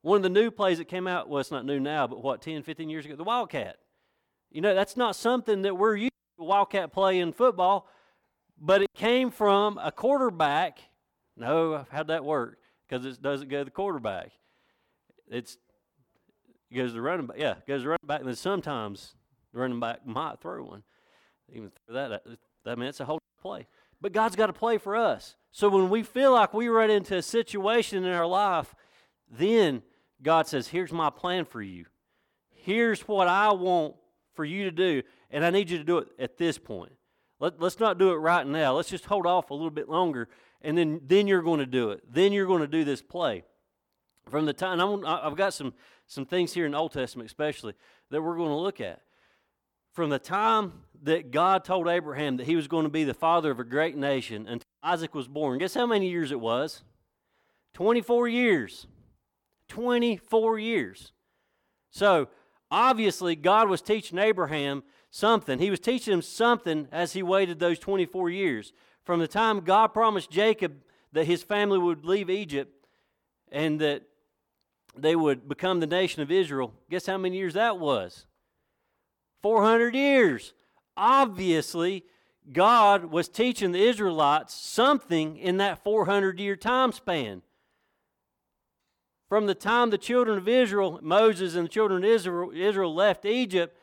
One 0.02 0.16
of 0.16 0.22
the 0.22 0.28
new 0.28 0.50
plays 0.50 0.78
that 0.78 0.86
came 0.86 1.06
out, 1.06 1.28
well, 1.28 1.40
it's 1.40 1.50
not 1.50 1.66
new 1.66 1.78
now, 1.78 2.06
but 2.06 2.22
what, 2.22 2.40
10, 2.40 2.62
15 2.62 2.88
years 2.88 3.04
ago? 3.04 3.16
The 3.16 3.24
Wildcat. 3.24 3.79
You 4.50 4.60
know, 4.60 4.74
that's 4.74 4.96
not 4.96 5.16
something 5.16 5.62
that 5.62 5.76
we're 5.76 5.96
used 5.96 6.12
to 6.38 6.44
Wildcat 6.44 6.92
play 6.92 7.20
in 7.20 7.32
football, 7.32 7.86
but 8.58 8.82
it 8.82 8.92
came 8.94 9.30
from 9.30 9.78
a 9.78 9.92
quarterback. 9.92 10.78
No, 11.36 11.86
how'd 11.90 12.08
that 12.08 12.24
work? 12.24 12.58
Because 12.88 13.06
it 13.06 13.22
doesn't 13.22 13.48
go 13.48 13.58
to 13.58 13.64
the 13.64 13.70
quarterback. 13.70 14.32
It's 15.28 15.56
it 16.70 16.76
goes 16.76 16.90
to 16.90 16.94
the 16.94 17.00
running 17.00 17.26
back. 17.26 17.36
Yeah, 17.38 17.52
it 17.52 17.66
goes 17.66 17.80
to 17.80 17.84
the 17.84 17.88
running 17.90 18.06
back, 18.06 18.20
and 18.20 18.28
then 18.28 18.36
sometimes 18.36 19.14
the 19.52 19.60
running 19.60 19.80
back 19.80 20.06
might 20.06 20.40
throw 20.40 20.64
one. 20.64 20.82
Even 21.52 21.70
throw 21.86 21.94
that, 21.94 22.24
that 22.24 22.38
I 22.66 22.74
mean, 22.74 22.88
it's 22.88 23.00
a 23.00 23.04
whole 23.04 23.20
play. 23.40 23.66
But 24.00 24.12
God's 24.12 24.36
got 24.36 24.50
a 24.50 24.54
play 24.54 24.78
for 24.78 24.96
us. 24.96 25.36
So 25.52 25.68
when 25.68 25.90
we 25.90 26.02
feel 26.02 26.32
like 26.32 26.54
we 26.54 26.68
run 26.68 26.90
into 26.90 27.16
a 27.16 27.22
situation 27.22 28.04
in 28.04 28.12
our 28.12 28.26
life, 28.26 28.74
then 29.30 29.82
God 30.22 30.46
says, 30.46 30.68
Here's 30.68 30.92
my 30.92 31.10
plan 31.10 31.44
for 31.44 31.62
you. 31.62 31.86
Here's 32.50 33.02
what 33.02 33.28
I 33.28 33.52
want 33.52 33.94
for 34.34 34.44
you 34.44 34.64
to 34.64 34.70
do, 34.70 35.02
and 35.30 35.44
I 35.44 35.50
need 35.50 35.70
you 35.70 35.78
to 35.78 35.84
do 35.84 35.98
it 35.98 36.08
at 36.18 36.38
this 36.38 36.58
point. 36.58 36.92
Let, 37.38 37.60
let's 37.60 37.80
not 37.80 37.98
do 37.98 38.10
it 38.10 38.16
right 38.16 38.46
now. 38.46 38.74
Let's 38.74 38.90
just 38.90 39.06
hold 39.06 39.26
off 39.26 39.50
a 39.50 39.54
little 39.54 39.70
bit 39.70 39.88
longer, 39.88 40.28
and 40.62 40.76
then, 40.76 41.00
then 41.04 41.26
you're 41.26 41.42
going 41.42 41.60
to 41.60 41.66
do 41.66 41.90
it. 41.90 42.02
Then 42.10 42.32
you're 42.32 42.46
going 42.46 42.60
to 42.60 42.68
do 42.68 42.84
this 42.84 43.02
play. 43.02 43.44
From 44.28 44.46
the 44.46 44.52
time, 44.52 44.80
I'm, 44.80 45.04
I've 45.06 45.36
got 45.36 45.54
some, 45.54 45.72
some 46.06 46.26
things 46.26 46.52
here 46.52 46.66
in 46.66 46.72
the 46.72 46.78
Old 46.78 46.92
Testament, 46.92 47.28
especially, 47.28 47.74
that 48.10 48.22
we're 48.22 48.36
going 48.36 48.50
to 48.50 48.56
look 48.56 48.80
at. 48.80 49.00
From 49.92 50.10
the 50.10 50.18
time 50.18 50.72
that 51.02 51.30
God 51.30 51.64
told 51.64 51.88
Abraham 51.88 52.36
that 52.36 52.46
he 52.46 52.54
was 52.54 52.68
going 52.68 52.84
to 52.84 52.90
be 52.90 53.04
the 53.04 53.14
father 53.14 53.50
of 53.50 53.58
a 53.58 53.64
great 53.64 53.96
nation 53.96 54.46
until 54.46 54.66
Isaac 54.82 55.14
was 55.14 55.26
born, 55.26 55.58
guess 55.58 55.74
how 55.74 55.86
many 55.86 56.08
years 56.08 56.30
it 56.30 56.40
was? 56.40 56.82
24 57.74 58.28
years. 58.28 58.86
24 59.68 60.58
years. 60.58 61.12
So 61.90 62.28
Obviously, 62.70 63.34
God 63.34 63.68
was 63.68 63.82
teaching 63.82 64.18
Abraham 64.18 64.82
something. 65.10 65.58
He 65.58 65.70
was 65.70 65.80
teaching 65.80 66.14
him 66.14 66.22
something 66.22 66.86
as 66.92 67.12
he 67.12 67.22
waited 67.22 67.58
those 67.58 67.78
24 67.78 68.30
years. 68.30 68.72
From 69.04 69.20
the 69.20 69.28
time 69.28 69.60
God 69.60 69.88
promised 69.88 70.30
Jacob 70.30 70.76
that 71.12 71.26
his 71.26 71.42
family 71.42 71.78
would 71.78 72.04
leave 72.04 72.30
Egypt 72.30 72.86
and 73.50 73.80
that 73.80 74.02
they 74.96 75.16
would 75.16 75.48
become 75.48 75.80
the 75.80 75.86
nation 75.86 76.22
of 76.22 76.30
Israel, 76.30 76.72
guess 76.88 77.06
how 77.06 77.18
many 77.18 77.36
years 77.36 77.54
that 77.54 77.78
was? 77.78 78.26
400 79.42 79.94
years. 79.94 80.52
Obviously, 80.96 82.04
God 82.52 83.06
was 83.06 83.28
teaching 83.28 83.72
the 83.72 83.82
Israelites 83.82 84.54
something 84.54 85.36
in 85.36 85.56
that 85.58 85.82
400 85.82 86.38
year 86.38 86.56
time 86.56 86.92
span. 86.92 87.42
From 89.30 89.46
the 89.46 89.54
time 89.54 89.90
the 89.90 89.96
children 89.96 90.36
of 90.36 90.48
Israel, 90.48 90.98
Moses 91.00 91.54
and 91.54 91.66
the 91.66 91.68
children 91.70 92.02
of 92.02 92.10
Israel, 92.10 92.50
Israel 92.52 92.92
left 92.92 93.24
Egypt 93.24 93.78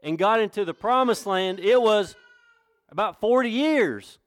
and 0.00 0.16
got 0.16 0.38
into 0.38 0.64
the 0.64 0.72
promised 0.72 1.26
land, 1.26 1.58
it 1.58 1.82
was 1.82 2.14
about 2.88 3.20
40 3.20 3.50
years. 3.50 4.20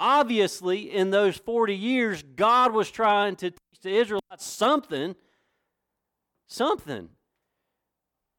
Obviously, 0.00 0.90
in 0.90 1.10
those 1.10 1.36
40 1.36 1.76
years, 1.76 2.22
God 2.22 2.72
was 2.72 2.90
trying 2.90 3.36
to 3.36 3.50
teach 3.50 3.80
the 3.82 3.94
Israelites 3.94 4.46
something. 4.46 5.14
Something. 6.46 7.10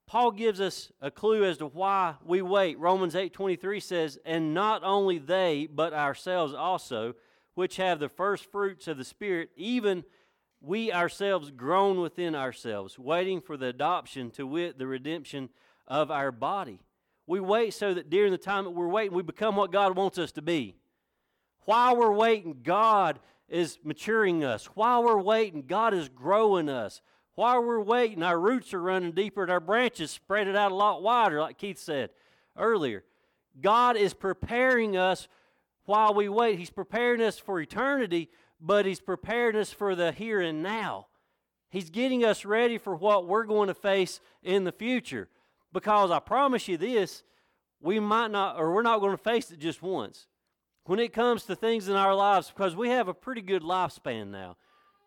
Paul 0.07 0.31
gives 0.31 0.59
us 0.59 0.91
a 0.99 1.11
clue 1.11 1.43
as 1.43 1.57
to 1.57 1.67
why 1.67 2.15
we 2.25 2.41
wait. 2.41 2.79
Romans 2.79 3.15
8:23 3.15 3.79
says, 3.79 4.17
"And 4.25 4.55
not 4.55 4.83
only 4.83 5.19
they, 5.19 5.67
but 5.67 5.93
ourselves 5.93 6.55
also, 6.55 7.13
which 7.53 7.75
have 7.75 7.99
the 7.99 8.09
first 8.09 8.51
fruits 8.51 8.87
of 8.87 8.97
the 8.97 9.05
Spirit, 9.05 9.51
even 9.55 10.03
we 10.63 10.91
ourselves 10.91 11.51
groan 11.51 11.99
within 11.99 12.33
ourselves, 12.33 12.97
waiting 12.97 13.41
for 13.41 13.57
the 13.57 13.67
adoption 13.67 14.31
to 14.31 14.47
wit 14.47 14.79
the 14.79 14.87
redemption 14.87 15.49
of 15.87 16.09
our 16.09 16.31
body." 16.31 16.79
We 17.27 17.39
wait 17.39 17.73
so 17.73 17.93
that 17.93 18.09
during 18.09 18.31
the 18.31 18.37
time 18.37 18.63
that 18.63 18.71
we're 18.71 18.87
waiting, 18.87 19.15
we 19.15 19.23
become 19.23 19.55
what 19.55 19.71
God 19.71 19.95
wants 19.95 20.17
us 20.17 20.31
to 20.33 20.41
be. 20.41 20.75
While 21.65 21.95
we're 21.95 22.11
waiting, 22.11 22.61
God 22.63 23.19
is 23.47 23.77
maturing 23.83 24.43
us. 24.43 24.65
While 24.67 25.03
we're 25.03 25.21
waiting, 25.21 25.65
God 25.67 25.93
is 25.93 26.09
growing 26.09 26.69
us. 26.69 27.01
While 27.35 27.63
we're 27.63 27.79
waiting, 27.79 28.23
our 28.23 28.39
roots 28.39 28.73
are 28.73 28.81
running 28.81 29.11
deeper 29.11 29.41
and 29.41 29.51
our 29.51 29.59
branches 29.59 30.11
spread 30.11 30.47
it 30.47 30.55
out 30.55 30.71
a 30.71 30.75
lot 30.75 31.01
wider, 31.01 31.39
like 31.39 31.57
Keith 31.57 31.79
said 31.79 32.11
earlier. 32.57 33.03
God 33.59 33.95
is 33.95 34.13
preparing 34.13 34.97
us 34.97 35.27
while 35.85 36.13
we 36.13 36.29
wait. 36.29 36.59
He's 36.59 36.69
preparing 36.69 37.21
us 37.21 37.37
for 37.37 37.59
eternity, 37.59 38.29
but 38.63 38.85
He's 38.85 39.01
preparing 39.01 39.55
us 39.55 39.71
for 39.71 39.95
the 39.95 40.11
here 40.11 40.41
and 40.41 40.63
now. 40.63 41.07
He's 41.69 41.89
getting 41.89 42.23
us 42.23 42.45
ready 42.45 42.77
for 42.77 42.95
what 42.95 43.27
we're 43.27 43.45
going 43.45 43.67
to 43.67 43.73
face 43.73 44.19
in 44.41 44.63
the 44.63 44.71
future. 44.71 45.27
Because 45.71 46.11
I 46.11 46.19
promise 46.19 46.67
you 46.67 46.77
this, 46.77 47.23
we 47.81 47.99
might 47.99 48.31
not, 48.31 48.59
or 48.59 48.71
we're 48.73 48.83
not 48.83 48.99
going 48.99 49.11
to 49.11 49.23
face 49.23 49.51
it 49.51 49.59
just 49.59 49.81
once. 49.81 50.27
When 50.85 50.99
it 50.99 51.13
comes 51.13 51.43
to 51.43 51.55
things 51.55 51.87
in 51.87 51.95
our 51.95 52.13
lives, 52.13 52.51
because 52.55 52.75
we 52.75 52.89
have 52.89 53.07
a 53.07 53.13
pretty 53.13 53.41
good 53.41 53.63
lifespan 53.63 54.29
now 54.29 54.57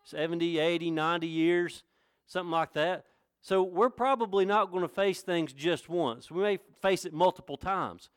70, 0.03 0.59
80, 0.59 0.91
90 0.91 1.27
years 1.27 1.83
something 2.27 2.51
like 2.51 2.73
that. 2.73 3.05
So 3.41 3.63
we're 3.63 3.89
probably 3.89 4.45
not 4.45 4.71
going 4.71 4.83
to 4.83 4.93
face 4.93 5.21
things 5.21 5.53
just 5.53 5.89
once. 5.89 6.29
We 6.29 6.41
may 6.41 6.59
face 6.81 7.05
it 7.05 7.13
multiple 7.13 7.57
times. 7.57 8.09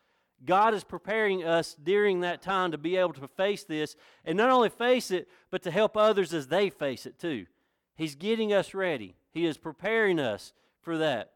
God 0.44 0.75
is 0.75 0.85
preparing 0.85 1.44
us 1.44 1.76
during 1.82 2.20
that 2.20 2.42
time 2.42 2.73
to 2.73 2.78
be 2.78 2.97
able 2.97 3.12
to 3.14 3.28
face 3.28 3.64
this, 3.64 3.94
and 4.25 4.37
not 4.37 4.50
only 4.50 4.70
face 4.70 5.11
it, 5.11 5.28
but 5.50 5.62
to 5.62 5.70
help 5.70 5.97
others 5.97 6.32
as 6.32 6.49
they 6.49 6.70
face 6.70 7.04
it 7.06 7.18
too. 7.18 7.47
He's 7.94 8.14
getting 8.14 8.52
us 8.52 8.73
ready, 8.73 9.16
He 9.32 9.44
is 9.44 9.59
preparing 9.59 10.18
us 10.18 10.52
for 10.80 10.99
that. 10.99 11.32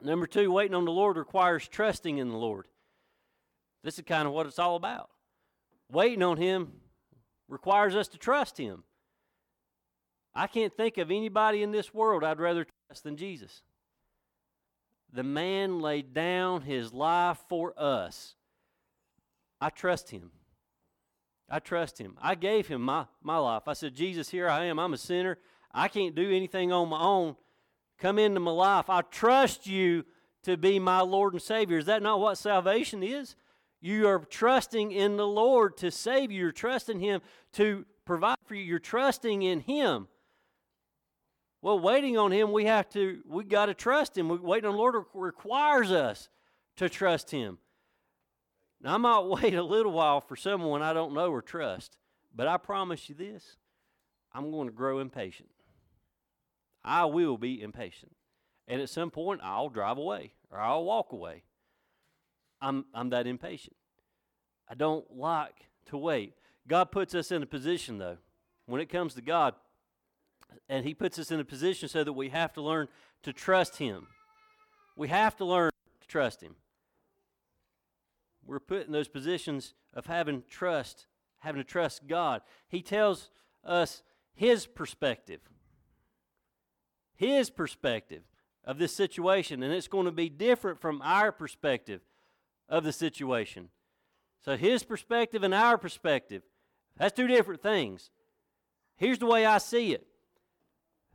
Number 0.00 0.26
two, 0.26 0.52
waiting 0.52 0.74
on 0.74 0.84
the 0.84 0.92
Lord 0.92 1.16
requires 1.16 1.66
trusting 1.66 2.18
in 2.18 2.28
the 2.28 2.36
Lord. 2.36 2.68
This 3.82 3.98
is 3.98 4.04
kind 4.04 4.26
of 4.26 4.34
what 4.34 4.46
it's 4.46 4.58
all 4.58 4.76
about. 4.76 5.10
Waiting 5.90 6.22
on 6.22 6.36
Him 6.36 6.72
requires 7.48 7.94
us 7.94 8.08
to 8.08 8.18
trust 8.18 8.58
Him. 8.58 8.84
I 10.34 10.46
can't 10.46 10.76
think 10.76 10.98
of 10.98 11.10
anybody 11.10 11.62
in 11.62 11.70
this 11.70 11.94
world 11.94 12.24
I'd 12.24 12.40
rather 12.40 12.66
trust 12.88 13.04
than 13.04 13.16
Jesus. 13.16 13.62
The 15.14 15.22
man 15.22 15.78
laid 15.78 16.12
down 16.12 16.62
his 16.62 16.92
life 16.92 17.38
for 17.48 17.72
us. 17.78 18.34
I 19.60 19.70
trust 19.70 20.10
him. 20.10 20.32
I 21.48 21.60
trust 21.60 21.98
him. 21.98 22.16
I 22.20 22.34
gave 22.34 22.66
him 22.66 22.82
my, 22.82 23.06
my 23.22 23.38
life. 23.38 23.62
I 23.68 23.74
said, 23.74 23.94
Jesus, 23.94 24.28
here 24.28 24.48
I 24.48 24.64
am. 24.64 24.80
I'm 24.80 24.92
a 24.92 24.98
sinner. 24.98 25.38
I 25.72 25.86
can't 25.86 26.16
do 26.16 26.32
anything 26.32 26.72
on 26.72 26.88
my 26.88 27.00
own. 27.00 27.36
Come 27.98 28.18
into 28.18 28.40
my 28.40 28.50
life. 28.50 28.90
I 28.90 29.02
trust 29.02 29.68
you 29.68 30.04
to 30.42 30.56
be 30.56 30.80
my 30.80 31.00
Lord 31.00 31.32
and 31.32 31.42
Savior. 31.42 31.78
Is 31.78 31.86
that 31.86 32.02
not 32.02 32.18
what 32.18 32.36
salvation 32.36 33.04
is? 33.04 33.36
You 33.80 34.08
are 34.08 34.18
trusting 34.18 34.90
in 34.90 35.16
the 35.16 35.26
Lord 35.26 35.76
to 35.76 35.92
save 35.92 36.32
you. 36.32 36.40
You're 36.40 36.52
trusting 36.52 36.98
Him 36.98 37.20
to 37.52 37.86
provide 38.04 38.38
for 38.46 38.56
you. 38.56 38.64
You're 38.64 38.78
trusting 38.80 39.42
in 39.42 39.60
Him. 39.60 40.08
Well, 41.64 41.80
waiting 41.80 42.18
on 42.18 42.30
Him, 42.30 42.52
we 42.52 42.66
have 42.66 42.90
to, 42.90 43.22
we 43.26 43.42
got 43.42 43.66
to 43.66 43.74
trust 43.74 44.18
Him. 44.18 44.28
Waiting 44.42 44.68
on 44.68 44.74
the 44.74 44.78
Lord 44.78 45.02
requires 45.14 45.90
us 45.90 46.28
to 46.76 46.90
trust 46.90 47.30
Him. 47.30 47.56
Now, 48.82 48.96
I 48.96 48.98
might 48.98 49.20
wait 49.42 49.54
a 49.54 49.62
little 49.62 49.92
while 49.92 50.20
for 50.20 50.36
someone 50.36 50.82
I 50.82 50.92
don't 50.92 51.14
know 51.14 51.30
or 51.30 51.40
trust, 51.40 51.96
but 52.36 52.46
I 52.46 52.58
promise 52.58 53.08
you 53.08 53.14
this 53.14 53.56
I'm 54.30 54.50
going 54.50 54.68
to 54.68 54.74
grow 54.74 54.98
impatient. 54.98 55.48
I 56.84 57.06
will 57.06 57.38
be 57.38 57.62
impatient. 57.62 58.12
And 58.68 58.82
at 58.82 58.90
some 58.90 59.10
point, 59.10 59.40
I'll 59.42 59.70
drive 59.70 59.96
away 59.96 60.34
or 60.50 60.60
I'll 60.60 60.84
walk 60.84 61.12
away. 61.12 61.44
I'm, 62.60 62.84
I'm 62.92 63.08
that 63.08 63.26
impatient. 63.26 63.76
I 64.68 64.74
don't 64.74 65.10
like 65.16 65.70
to 65.86 65.96
wait. 65.96 66.34
God 66.68 66.92
puts 66.92 67.14
us 67.14 67.32
in 67.32 67.42
a 67.42 67.46
position, 67.46 67.96
though, 67.96 68.18
when 68.66 68.82
it 68.82 68.90
comes 68.90 69.14
to 69.14 69.22
God, 69.22 69.54
and 70.68 70.84
He 70.84 70.94
puts 70.94 71.18
us 71.18 71.30
in 71.30 71.40
a 71.40 71.44
position 71.44 71.88
so 71.88 72.04
that 72.04 72.12
we 72.12 72.30
have 72.30 72.52
to 72.54 72.62
learn 72.62 72.88
to 73.22 73.32
trust 73.32 73.76
Him. 73.76 74.06
We 74.96 75.08
have 75.08 75.36
to 75.36 75.44
learn 75.44 75.70
to 76.00 76.08
trust 76.08 76.42
Him. 76.42 76.56
We're 78.46 78.60
put 78.60 78.86
in 78.86 78.92
those 78.92 79.08
positions 79.08 79.74
of 79.94 80.06
having 80.06 80.42
trust, 80.48 81.06
having 81.38 81.62
to 81.62 81.68
trust 81.68 82.06
God. 82.06 82.42
He 82.68 82.82
tells 82.82 83.30
us 83.64 84.02
His 84.34 84.66
perspective, 84.66 85.40
His 87.14 87.50
perspective 87.50 88.22
of 88.64 88.78
this 88.78 88.94
situation, 88.94 89.62
and 89.62 89.72
it's 89.72 89.88
going 89.88 90.06
to 90.06 90.12
be 90.12 90.28
different 90.28 90.80
from 90.80 91.02
our 91.02 91.32
perspective 91.32 92.00
of 92.68 92.84
the 92.84 92.92
situation. 92.92 93.68
So, 94.44 94.56
His 94.56 94.82
perspective 94.82 95.42
and 95.42 95.54
our 95.54 95.78
perspective, 95.78 96.42
that's 96.96 97.16
two 97.16 97.26
different 97.26 97.62
things. 97.62 98.10
Here's 98.96 99.18
the 99.18 99.26
way 99.26 99.44
I 99.44 99.58
see 99.58 99.92
it 99.92 100.06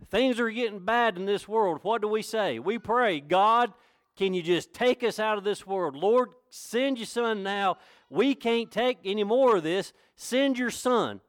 Things 0.08 0.40
are 0.40 0.50
getting 0.50 0.80
bad 0.80 1.18
in 1.18 1.26
this 1.26 1.48
world. 1.48 1.80
What 1.84 2.02
do 2.02 2.08
we 2.08 2.22
say? 2.22 2.60
We 2.60 2.80
pray, 2.80 3.20
God, 3.20 3.74
can 4.16 4.34
you 4.34 4.42
just 4.42 4.74
take 4.74 5.04
us 5.04 5.20
out 5.20 5.38
of 5.38 5.44
this 5.44 5.68
world? 5.68 5.96
Lord, 5.96 6.30
send 6.50 6.98
your 6.98 7.06
son 7.06 7.44
now. 7.44 7.78
We 8.10 8.36
can't 8.36 8.72
take 8.72 8.98
any 9.06 9.24
more 9.24 9.58
of 9.58 9.64
this. 9.64 9.94
Send 10.16 10.58
your 10.58 10.72
son. 10.72 11.22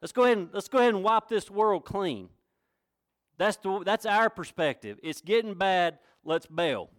Let's 0.00 0.12
go 0.12 0.24
ahead 0.24 0.38
and 0.38 0.48
let's 0.52 0.68
go 0.68 0.78
ahead 0.78 0.94
and 0.94 1.04
wipe 1.04 1.28
this 1.28 1.50
world 1.50 1.84
clean. 1.84 2.30
That's 3.36 3.56
the, 3.58 3.82
that's 3.84 4.06
our 4.06 4.30
perspective. 4.30 4.98
It's 5.02 5.20
getting 5.20 5.54
bad. 5.54 5.98
Let's 6.24 6.46
bail. 6.46 6.90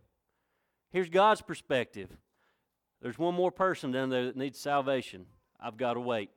Here's 0.92 1.10
God's 1.10 1.42
perspective. 1.42 2.10
There's 3.02 3.18
one 3.18 3.34
more 3.34 3.52
person 3.52 3.92
down 3.92 4.10
there 4.10 4.26
that 4.26 4.38
needs 4.38 4.60
salvation. 4.60 5.26
I've 5.60 5.78
got 5.78 5.94
to 5.94 6.00
wait. 6.00 6.30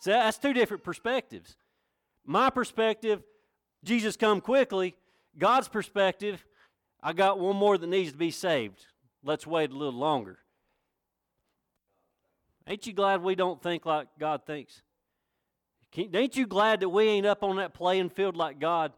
So 0.00 0.10
that's 0.10 0.38
two 0.38 0.52
different 0.52 0.82
perspectives. 0.82 1.56
My 2.24 2.50
perspective, 2.50 3.22
Jesus 3.84 4.16
come 4.16 4.40
quickly. 4.40 4.94
God's 5.38 5.68
perspective, 5.68 6.44
I 7.02 7.12
got 7.12 7.38
one 7.38 7.56
more 7.56 7.78
that 7.78 7.86
needs 7.86 8.12
to 8.12 8.18
be 8.18 8.30
saved. 8.30 8.84
Let's 9.24 9.46
wait 9.46 9.70
a 9.70 9.76
little 9.76 9.98
longer. 9.98 10.38
Ain't 12.66 12.86
you 12.86 12.92
glad 12.92 13.22
we 13.22 13.34
don't 13.34 13.60
think 13.60 13.86
like 13.86 14.08
God 14.18 14.42
thinks? 14.46 14.82
Ain't 15.96 16.36
you 16.36 16.46
glad 16.46 16.80
that 16.80 16.88
we 16.88 17.04
ain't 17.08 17.26
up 17.26 17.42
on 17.42 17.56
that 17.56 17.74
playing 17.74 18.10
field 18.10 18.36
like 18.36 18.60
God? 18.60 18.92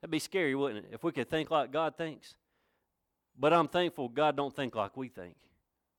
That'd 0.00 0.10
be 0.10 0.18
scary, 0.18 0.54
wouldn't 0.54 0.86
it, 0.86 0.90
if 0.94 1.04
we 1.04 1.12
could 1.12 1.28
think 1.28 1.50
like 1.50 1.72
God 1.72 1.96
thinks? 1.96 2.34
But 3.38 3.52
I'm 3.52 3.68
thankful 3.68 4.08
God 4.08 4.36
don't 4.36 4.54
think 4.54 4.74
like 4.74 4.96
we 4.96 5.08
think. 5.08 5.36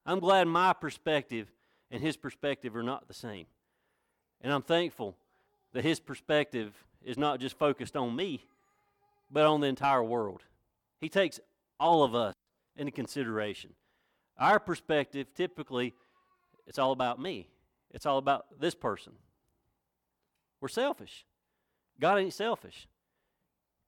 I'm 0.05 0.19
glad 0.19 0.48
my 0.48 0.74
perspective 0.74 1.51
and 1.91 2.01
his 2.01 2.17
perspective 2.17 2.75
are 2.75 2.84
not 2.84 3.08
the 3.08 3.13
same. 3.13 3.46
And 4.41 4.51
I'm 4.51 4.62
thankful 4.62 5.15
that 5.74 5.84
his 5.84 6.00
perspective 6.00 6.74
is 7.04 7.18
not 7.18 7.40
just 7.40 7.58
focused 7.58 7.96
on 7.96 8.16
me, 8.16 8.46
but 9.32 9.46
on 9.46 9.62
the 9.62 9.68
entire 9.68 10.04
world. 10.04 10.44
He 11.00 11.10
takes 11.10 11.40
all 11.80 12.04
of 12.04 12.16
us 12.16 12.36
into 12.76 12.92
consideration. 12.92 13.72
Our 14.38 14.60
perspective, 14.60 15.34
typically, 15.34 15.94
it's 16.66 16.80
all 16.80 16.92
about 16.92 17.20
me, 17.20 17.50
it's 17.92 18.06
all 18.06 18.18
about 18.18 18.46
this 18.60 18.76
person. 18.76 19.14
We're 20.62 20.68
selfish. 20.68 21.26
God 22.00 22.20
ain't 22.20 22.34
selfish. 22.34 22.88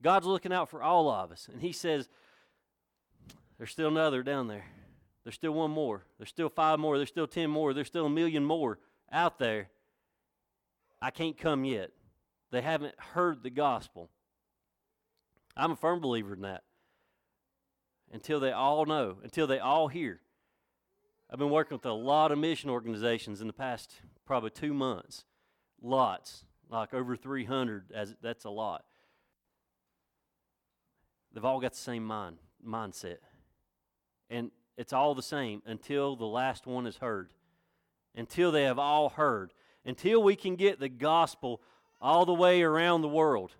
God's 0.01 0.25
looking 0.25 0.53
out 0.53 0.69
for 0.69 0.81
all 0.81 1.09
of 1.09 1.31
us. 1.31 1.49
And 1.51 1.61
He 1.61 1.71
says, 1.71 2.09
There's 3.57 3.71
still 3.71 3.89
another 3.89 4.23
down 4.23 4.47
there. 4.47 4.65
There's 5.23 5.35
still 5.35 5.51
one 5.51 5.71
more. 5.71 6.03
There's 6.17 6.29
still 6.29 6.49
five 6.49 6.79
more. 6.79 6.97
There's 6.97 7.09
still 7.09 7.27
ten 7.27 7.49
more. 7.49 7.73
There's 7.73 7.87
still 7.87 8.07
a 8.07 8.09
million 8.09 8.43
more 8.43 8.79
out 9.11 9.37
there 9.37 9.69
I 11.01 11.11
can't 11.11 11.37
come 11.37 11.65
yet. 11.65 11.91
They 12.51 12.61
haven't 12.61 12.95
heard 12.99 13.43
the 13.43 13.49
gospel. 13.49 14.09
I'm 15.55 15.71
a 15.71 15.75
firm 15.75 15.99
believer 15.99 16.33
in 16.33 16.41
that. 16.41 16.63
Until 18.11 18.39
they 18.39 18.51
all 18.51 18.85
know, 18.85 19.17
until 19.23 19.47
they 19.47 19.59
all 19.59 19.87
hear. 19.87 20.19
I've 21.29 21.39
been 21.39 21.49
working 21.49 21.77
with 21.77 21.85
a 21.85 21.93
lot 21.93 22.31
of 22.31 22.37
mission 22.37 22.69
organizations 22.69 23.39
in 23.39 23.47
the 23.47 23.53
past 23.53 24.01
probably 24.25 24.49
two 24.49 24.73
months. 24.73 25.23
Lots, 25.81 26.43
like 26.69 26.93
over 26.93 27.15
300, 27.15 27.91
as 27.93 28.15
that's 28.21 28.43
a 28.43 28.49
lot. 28.49 28.83
they've 31.33 31.45
all 31.45 31.59
got 31.59 31.71
the 31.71 31.77
same 31.77 32.03
mind 32.03 32.37
mindset. 32.65 33.17
And 34.29 34.51
it's 34.77 34.93
all 34.93 35.15
the 35.15 35.23
same 35.23 35.61
until 35.65 36.15
the 36.15 36.25
last 36.25 36.67
one 36.67 36.85
is 36.85 36.97
heard. 36.97 37.33
Until 38.15 38.51
they 38.51 38.63
have 38.63 38.79
all 38.79 39.09
heard. 39.09 39.53
Until 39.85 40.21
we 40.21 40.35
can 40.35 40.55
get 40.55 40.79
the 40.79 40.89
gospel 40.89 41.61
all 41.99 42.25
the 42.25 42.33
way 42.33 42.61
around 42.61 43.01
the 43.01 43.07
world. 43.07 43.55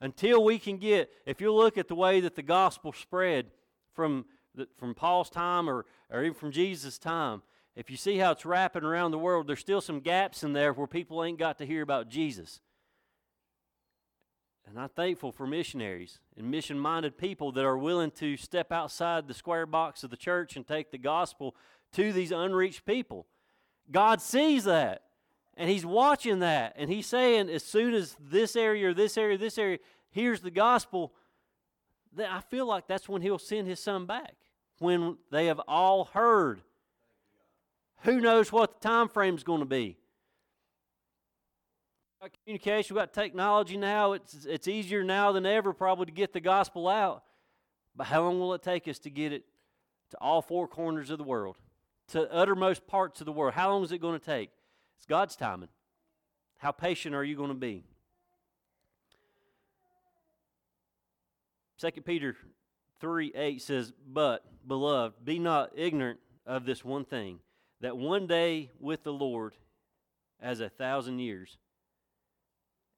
Until 0.00 0.44
we 0.44 0.58
can 0.58 0.78
get, 0.78 1.10
if 1.26 1.40
you 1.40 1.52
look 1.52 1.76
at 1.76 1.88
the 1.88 1.94
way 1.94 2.20
that 2.20 2.36
the 2.36 2.42
gospel 2.42 2.92
spread 2.92 3.46
from, 3.92 4.24
the, 4.54 4.68
from 4.78 4.94
Paul's 4.94 5.30
time 5.30 5.68
or, 5.68 5.86
or 6.10 6.22
even 6.22 6.34
from 6.34 6.52
Jesus' 6.52 6.98
time, 6.98 7.42
if 7.74 7.90
you 7.90 7.96
see 7.96 8.18
how 8.18 8.32
it's 8.32 8.44
wrapping 8.44 8.84
around 8.84 9.10
the 9.10 9.18
world, 9.18 9.46
there's 9.46 9.60
still 9.60 9.80
some 9.80 10.00
gaps 10.00 10.42
in 10.42 10.52
there 10.52 10.72
where 10.72 10.86
people 10.86 11.22
ain't 11.24 11.38
got 11.38 11.58
to 11.58 11.66
hear 11.66 11.82
about 11.82 12.08
Jesus. 12.08 12.60
And 14.68 14.78
I'm 14.78 14.88
thankful 14.90 15.32
for 15.32 15.46
missionaries 15.46 16.20
and 16.36 16.50
mission 16.50 16.78
minded 16.78 17.16
people 17.16 17.52
that 17.52 17.64
are 17.64 17.78
willing 17.78 18.10
to 18.12 18.36
step 18.36 18.70
outside 18.70 19.26
the 19.26 19.34
square 19.34 19.64
box 19.64 20.04
of 20.04 20.10
the 20.10 20.16
church 20.16 20.56
and 20.56 20.66
take 20.66 20.90
the 20.90 20.98
gospel 20.98 21.56
to 21.92 22.12
these 22.12 22.32
unreached 22.32 22.84
people. 22.84 23.26
God 23.90 24.20
sees 24.20 24.64
that. 24.64 25.02
And 25.58 25.68
He's 25.68 25.84
watching 25.84 26.38
that. 26.38 26.74
And 26.76 26.88
He's 26.88 27.06
saying, 27.06 27.50
as 27.50 27.64
soon 27.64 27.92
as 27.92 28.16
this 28.18 28.56
area 28.56 28.88
or 28.88 28.94
this 28.94 29.18
area, 29.18 29.36
this 29.36 29.58
area 29.58 29.78
hears 30.10 30.40
the 30.40 30.50
gospel, 30.50 31.12
that 32.16 32.30
I 32.32 32.40
feel 32.40 32.64
like 32.64 32.86
that's 32.86 33.08
when 33.08 33.20
He'll 33.20 33.38
send 33.38 33.66
His 33.66 33.80
Son 33.80 34.06
back. 34.06 34.34
When 34.78 35.18
they 35.32 35.46
have 35.46 35.60
all 35.66 36.04
heard. 36.04 36.62
Who 38.02 38.20
knows 38.20 38.52
what 38.52 38.80
the 38.80 38.88
time 38.88 39.08
frame 39.08 39.34
is 39.34 39.42
going 39.42 39.60
to 39.60 39.66
be? 39.66 39.98
got 42.20 42.32
communication, 42.44 42.94
we've 42.94 43.02
got 43.02 43.12
technology 43.12 43.76
now. 43.76 44.12
It's, 44.12 44.44
it's 44.44 44.66
easier 44.66 45.04
now 45.04 45.32
than 45.32 45.46
ever, 45.46 45.72
probably, 45.72 46.06
to 46.06 46.12
get 46.12 46.32
the 46.32 46.40
gospel 46.40 46.88
out. 46.88 47.22
But 47.94 48.08
how 48.08 48.22
long 48.22 48.40
will 48.40 48.54
it 48.54 48.62
take 48.62 48.88
us 48.88 48.98
to 49.00 49.10
get 49.10 49.32
it 49.32 49.44
to 50.10 50.16
all 50.20 50.42
four 50.42 50.68
corners 50.68 51.10
of 51.10 51.18
the 51.18 51.24
world, 51.24 51.56
to 52.08 52.32
uttermost 52.32 52.86
parts 52.86 53.20
of 53.20 53.26
the 53.26 53.32
world? 53.32 53.54
How 53.54 53.70
long 53.70 53.84
is 53.84 53.92
it 53.92 54.00
going 54.00 54.18
to 54.18 54.24
take? 54.24 54.50
It's 54.98 55.06
God's 55.06 55.36
timing. 55.36 55.68
How 56.58 56.72
patient 56.72 57.14
are 57.14 57.24
you 57.24 57.36
going 57.36 57.48
to 57.48 57.54
be? 57.54 57.84
2 61.80 62.02
Peter 62.02 62.36
3 63.00 63.32
8 63.34 63.62
says, 63.62 63.92
But, 64.06 64.44
beloved, 64.66 65.24
be 65.24 65.38
not 65.38 65.70
ignorant 65.76 66.18
of 66.44 66.64
this 66.64 66.84
one 66.84 67.04
thing, 67.04 67.38
that 67.80 67.96
one 67.96 68.26
day 68.26 68.70
with 68.80 69.04
the 69.04 69.12
Lord 69.12 69.54
as 70.40 70.60
a 70.60 70.68
thousand 70.68 71.20
years 71.20 71.58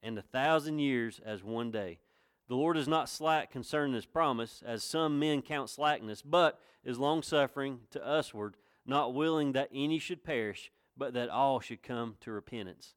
and 0.01 0.17
a 0.17 0.23
thousand 0.23 0.79
years 0.79 1.21
as 1.23 1.43
one 1.43 1.69
day. 1.71 1.99
The 2.47 2.55
Lord 2.55 2.75
is 2.75 2.87
not 2.87 3.07
slack 3.07 3.51
concerning 3.51 3.93
his 3.93 4.05
promise, 4.05 4.63
as 4.65 4.83
some 4.83 5.19
men 5.19 5.41
count 5.41 5.69
slackness, 5.69 6.21
but 6.21 6.59
is 6.83 6.99
longsuffering 6.99 7.81
to 7.91 7.99
usward, 7.99 8.57
not 8.85 9.13
willing 9.13 9.53
that 9.53 9.69
any 9.73 9.99
should 9.99 10.23
perish, 10.23 10.71
but 10.97 11.13
that 11.13 11.29
all 11.29 11.59
should 11.59 11.83
come 11.83 12.15
to 12.21 12.31
repentance. 12.31 12.93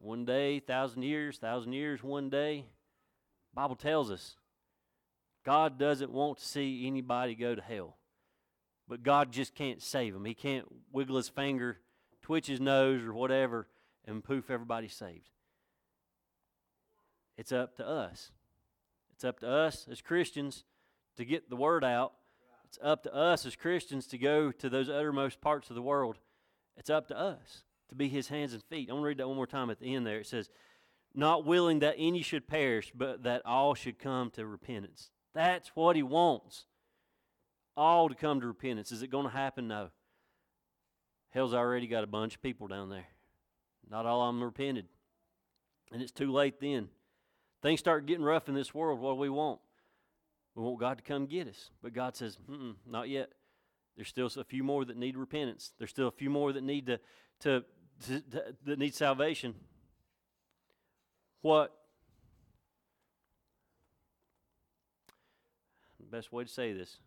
One 0.00 0.24
day, 0.24 0.60
thousand 0.60 1.02
years, 1.02 1.38
thousand 1.38 1.72
years, 1.72 2.02
one 2.02 2.30
day. 2.30 2.66
Bible 3.54 3.76
tells 3.76 4.10
us 4.10 4.36
God 5.44 5.78
doesn't 5.78 6.12
want 6.12 6.38
to 6.38 6.44
see 6.44 6.86
anybody 6.86 7.34
go 7.34 7.54
to 7.54 7.62
hell. 7.62 7.96
But 8.86 9.02
God 9.02 9.32
just 9.32 9.54
can't 9.54 9.82
save 9.82 10.14
them. 10.14 10.24
He 10.24 10.34
can't 10.34 10.66
wiggle 10.92 11.16
his 11.16 11.28
finger, 11.28 11.78
twitch 12.22 12.46
his 12.46 12.60
nose, 12.60 13.02
or 13.02 13.12
whatever 13.12 13.66
and 14.08 14.24
poof, 14.24 14.50
everybody's 14.50 14.94
saved. 14.94 15.28
It's 17.36 17.52
up 17.52 17.76
to 17.76 17.86
us. 17.86 18.32
It's 19.12 19.24
up 19.24 19.40
to 19.40 19.48
us 19.48 19.86
as 19.90 20.00
Christians 20.00 20.64
to 21.16 21.24
get 21.24 21.50
the 21.50 21.56
word 21.56 21.84
out. 21.84 22.14
It's 22.68 22.78
up 22.82 23.02
to 23.04 23.14
us 23.14 23.46
as 23.46 23.56
Christians 23.56 24.06
to 24.08 24.18
go 24.18 24.52
to 24.52 24.68
those 24.68 24.90
uttermost 24.90 25.40
parts 25.40 25.70
of 25.70 25.76
the 25.76 25.80
world. 25.80 26.18
It's 26.76 26.90
up 26.90 27.08
to 27.08 27.18
us 27.18 27.62
to 27.88 27.94
be 27.94 28.08
his 28.08 28.28
hands 28.28 28.52
and 28.52 28.62
feet. 28.62 28.90
I 28.90 28.92
want 28.92 29.04
to 29.04 29.08
read 29.08 29.18
that 29.18 29.28
one 29.28 29.36
more 29.36 29.46
time 29.46 29.70
at 29.70 29.80
the 29.80 29.94
end 29.94 30.06
there. 30.06 30.18
It 30.18 30.26
says, 30.26 30.50
Not 31.14 31.46
willing 31.46 31.78
that 31.78 31.94
any 31.96 32.20
should 32.20 32.46
perish, 32.46 32.92
but 32.94 33.22
that 33.22 33.40
all 33.46 33.74
should 33.74 33.98
come 33.98 34.30
to 34.32 34.46
repentance. 34.46 35.10
That's 35.34 35.70
what 35.74 35.96
he 35.96 36.02
wants. 36.02 36.66
All 37.74 38.10
to 38.10 38.14
come 38.14 38.42
to 38.42 38.46
repentance. 38.46 38.92
Is 38.92 39.02
it 39.02 39.10
going 39.10 39.24
to 39.24 39.32
happen? 39.32 39.66
No. 39.66 39.88
Hell's 41.30 41.54
already 41.54 41.86
got 41.86 42.04
a 42.04 42.08
bunch 42.08 42.34
of 42.34 42.42
people 42.42 42.66
down 42.66 42.90
there. 42.90 43.06
Not 43.88 44.04
all 44.04 44.28
of 44.28 44.34
them 44.34 44.44
repented. 44.44 44.88
And 45.90 46.02
it's 46.02 46.12
too 46.12 46.30
late 46.30 46.60
then. 46.60 46.88
Things 47.62 47.80
start 47.80 48.04
getting 48.04 48.24
rough 48.24 48.46
in 48.46 48.54
this 48.54 48.74
world. 48.74 49.00
What 49.00 49.12
do 49.12 49.20
we 49.20 49.30
want? 49.30 49.60
We 50.58 50.64
want 50.64 50.80
God 50.80 50.98
to 50.98 51.04
come 51.04 51.26
get 51.26 51.46
us. 51.46 51.70
But 51.80 51.92
God 51.92 52.16
says, 52.16 52.36
not 52.84 53.08
yet. 53.08 53.30
There's 53.94 54.08
still 54.08 54.26
a 54.26 54.42
few 54.42 54.64
more 54.64 54.84
that 54.84 54.96
need 54.96 55.16
repentance. 55.16 55.72
There's 55.78 55.90
still 55.90 56.08
a 56.08 56.12
few 56.12 56.30
more 56.30 56.52
that 56.52 56.64
need 56.64 56.86
to, 56.86 56.98
to, 57.40 57.64
to, 58.06 58.20
to 58.20 58.54
that 58.64 58.78
need 58.80 58.92
salvation. 58.92 59.54
What 61.42 61.72
best 66.10 66.32
way 66.32 66.42
to 66.42 66.50
say 66.50 66.72
this? 66.72 66.98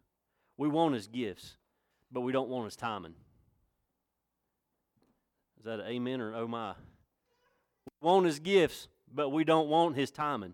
We 0.57 0.69
want 0.69 0.93
his 0.93 1.07
gifts, 1.07 1.57
but 2.11 2.21
we 2.21 2.31
don't 2.31 2.49
want 2.49 2.65
his 2.65 2.75
timing. 2.75 3.15
Is 5.59 5.65
that 5.65 5.79
an 5.79 5.87
amen 5.87 6.21
or 6.21 6.29
an 6.29 6.35
oh 6.35 6.47
my? 6.47 6.73
We 8.01 8.07
want 8.07 8.27
his 8.27 8.39
gifts, 8.39 8.87
but 9.13 9.29
we 9.29 9.43
don't 9.43 9.67
want 9.67 9.97
his 9.97 10.11
timing. 10.11 10.53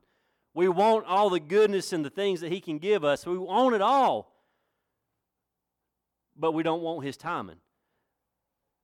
We 0.58 0.68
want 0.68 1.06
all 1.06 1.30
the 1.30 1.40
goodness 1.40 1.94
and 1.94 2.04
the 2.04 2.10
things 2.10 2.42
that 2.42 2.52
he 2.52 2.60
can 2.60 2.80
give 2.80 3.04
us. 3.04 3.28
We 3.28 3.38
want 3.38 3.76
it 3.76 3.82
all, 3.82 4.34
but 6.36 6.54
we 6.54 6.64
don't 6.64 6.82
want 6.82 7.06
his 7.06 7.16
timing. 7.16 7.58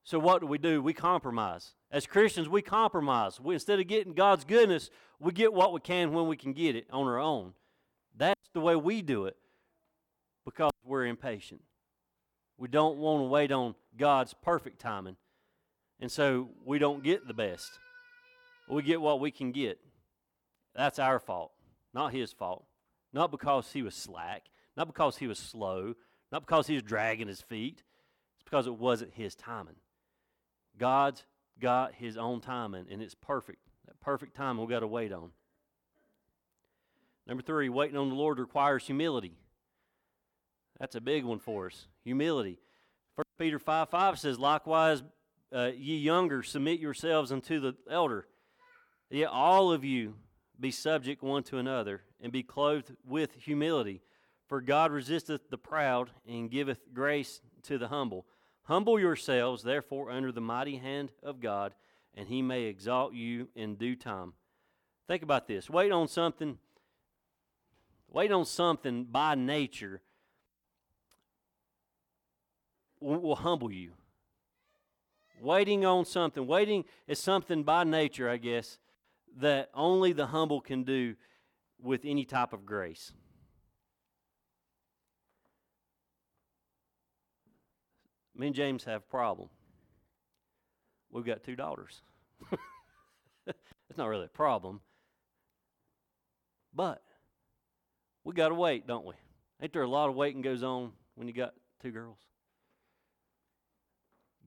So 0.03 0.19
what 0.19 0.41
do 0.41 0.45
we 0.45 0.59
do? 0.59 0.83
We 0.83 0.93
compromise. 0.93 1.71
As 1.89 2.05
Christians, 2.05 2.47
we 2.47 2.62
compromise. 2.62 3.39
We, 3.39 3.55
instead 3.55 3.79
of 3.79 3.88
getting 3.88 4.13
God's 4.13 4.45
goodness, 4.45 4.91
we 5.19 5.31
get 5.31 5.51
what 5.51 5.73
we 5.73 5.79
can 5.79 6.13
when 6.13 6.27
we 6.27 6.38
can 6.38 6.53
get 6.53 6.75
it 6.75 6.86
on 6.91 7.07
our 7.07 7.17
own. 7.17 7.53
That's 8.15 8.49
the 8.53 8.62
way 8.62 8.75
we 8.75 9.01
do 9.01 9.25
it 9.25 9.36
because 10.45 10.69
we're 10.86 11.07
impatient. 11.07 11.62
We 12.59 12.67
don't 12.67 12.99
want 12.99 13.21
to 13.21 13.27
wait 13.29 13.51
on 13.51 13.73
God's 13.97 14.36
perfect 14.36 14.79
timing. 14.79 15.15
And 15.99 16.12
so 16.12 16.49
we 16.63 16.77
don't 16.77 17.01
get 17.01 17.27
the 17.27 17.33
best. 17.33 17.79
We 18.69 18.83
get 18.83 19.01
what 19.01 19.19
we 19.19 19.31
can 19.31 19.51
get. 19.51 19.79
That's 20.75 20.99
our 20.99 21.19
fault, 21.19 21.51
not 21.93 22.13
his 22.13 22.32
fault. 22.32 22.65
Not 23.12 23.32
because 23.32 23.71
he 23.71 23.84
was 23.84 23.93
slack, 23.93 24.43
not 24.75 24.88
because 24.88 25.17
he 25.17 25.27
was 25.27 25.38
slow, 25.38 25.93
not 26.32 26.41
because 26.41 26.67
he 26.67 26.73
was 26.73 26.84
dragging 26.84 27.27
his 27.27 27.41
feet. 27.41 27.84
It's 28.36 28.43
because 28.43 28.65
it 28.65 28.75
wasn't 28.75 29.13
his 29.13 29.36
timing. 29.36 29.75
God's 30.77 31.23
got 31.60 31.93
his 31.93 32.17
own 32.17 32.41
timing, 32.41 32.88
and 32.89 33.01
it's 33.01 33.13
perfect. 33.13 33.60
That 33.86 33.99
perfect 33.99 34.36
timing 34.36 34.62
we've 34.62 34.69
got 34.69 34.79
to 34.79 34.88
wait 34.88 35.13
on. 35.13 35.29
Number 37.27 37.43
three, 37.43 37.69
waiting 37.69 37.97
on 37.97 38.10
the 38.10 38.15
Lord 38.15 38.39
requires 38.39 38.86
humility. 38.86 39.38
That's 40.79 40.95
a 40.95 41.01
big 41.01 41.23
one 41.23 41.39
for 41.39 41.67
us. 41.67 41.88
Humility. 42.03 42.60
1 43.15 43.23
Peter 43.38 43.60
5 43.60 43.89
5 43.89 44.19
says, 44.19 44.39
Likewise, 44.39 45.03
uh, 45.53 45.69
ye 45.77 45.97
younger, 45.97 46.41
submit 46.41 46.79
yourselves 46.79 47.32
unto 47.32 47.60
the 47.60 47.75
elder. 47.89 48.25
Yet 49.10 49.29
all 49.29 49.71
of 49.71 49.86
you 49.86 50.15
be 50.59 50.71
subject 50.71 51.21
one 51.23 51.43
to 51.43 51.57
another, 51.57 52.01
and 52.21 52.31
be 52.31 52.43
clothed 52.43 52.95
with 53.05 53.33
humility. 53.35 54.01
For 54.47 54.61
God 54.61 54.91
resisteth 54.91 55.49
the 55.49 55.57
proud, 55.57 56.11
and 56.27 56.51
giveth 56.51 56.93
grace 56.93 57.41
to 57.63 57.77
the 57.77 57.87
humble. 57.87 58.25
Humble 58.63 58.99
yourselves, 58.99 59.63
therefore, 59.63 60.11
under 60.11 60.31
the 60.31 60.41
mighty 60.41 60.77
hand 60.77 61.11
of 61.21 61.39
God, 61.39 61.73
and 62.13 62.27
he 62.27 62.41
may 62.41 62.63
exalt 62.63 63.13
you 63.13 63.49
in 63.55 63.75
due 63.75 63.95
time. 63.95 64.33
Think 65.07 65.23
about 65.23 65.47
this. 65.47 65.69
Wait 65.69 65.91
on 65.91 66.07
something. 66.07 66.57
Wait 68.09 68.31
on 68.31 68.45
something 68.45 69.05
by 69.05 69.35
nature 69.35 70.01
will, 73.03 73.35
humble 73.35 73.71
you. 73.71 73.91
Waiting 75.41 75.85
on 75.85 76.05
something. 76.05 76.47
Waiting 76.47 76.85
is 77.07 77.19
something 77.19 77.63
by 77.63 77.83
nature, 77.83 78.29
I 78.29 78.37
guess, 78.37 78.79
that 79.39 79.69
only 79.73 80.13
the 80.13 80.27
humble 80.27 80.61
can 80.61 80.83
do 80.83 81.15
with 81.81 82.01
any 82.05 82.25
type 82.25 82.53
of 82.53 82.65
grace. 82.65 83.13
Me 88.35 88.47
and 88.47 88.55
James 88.55 88.83
have 88.85 89.01
a 89.01 89.11
problem. 89.11 89.49
We've 91.11 91.25
got 91.25 91.43
two 91.43 91.55
daughters. 91.55 92.01
it's 93.47 93.97
not 93.97 94.07
really 94.07 94.25
a 94.25 94.29
problem. 94.29 94.81
But 96.73 97.03
we 98.23 98.33
got 98.33 98.49
to 98.49 98.55
wait, 98.55 98.87
don't 98.87 99.05
we? 99.05 99.13
Ain't 99.61 99.73
there 99.73 99.83
a 99.83 99.87
lot 99.87 100.09
of 100.09 100.15
waiting 100.15 100.41
goes 100.41 100.63
on 100.63 100.91
when 101.15 101.27
you 101.27 101.33
got 101.33 101.53
two 101.81 101.91
girls? 101.91 102.17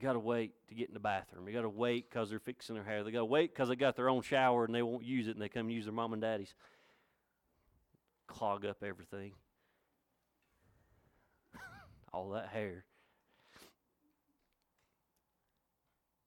Got 0.01 0.13
to 0.13 0.19
wait 0.19 0.53
to 0.67 0.75
get 0.75 0.87
in 0.87 0.93
the 0.93 0.99
bathroom. 0.99 1.47
You 1.47 1.53
got 1.53 1.61
to 1.61 1.69
wait 1.69 2.09
because 2.09 2.29
they're 2.29 2.39
fixing 2.39 2.75
their 2.75 2.83
hair. 2.83 3.03
They 3.03 3.11
got 3.11 3.19
to 3.19 3.25
wait 3.25 3.53
because 3.53 3.69
they 3.69 3.75
got 3.75 3.95
their 3.95 4.09
own 4.09 4.21
shower 4.21 4.65
and 4.65 4.73
they 4.73 4.83
won't 4.83 5.03
use 5.03 5.27
it 5.27 5.31
and 5.31 5.41
they 5.41 5.49
come 5.49 5.69
use 5.69 5.85
their 5.85 5.93
mom 5.93 6.13
and 6.13 6.21
daddy's. 6.21 6.53
clog 8.27 8.65
up 8.65 8.83
everything. 8.83 9.31
All 12.13 12.29
that 12.31 12.49
hair. 12.49 12.85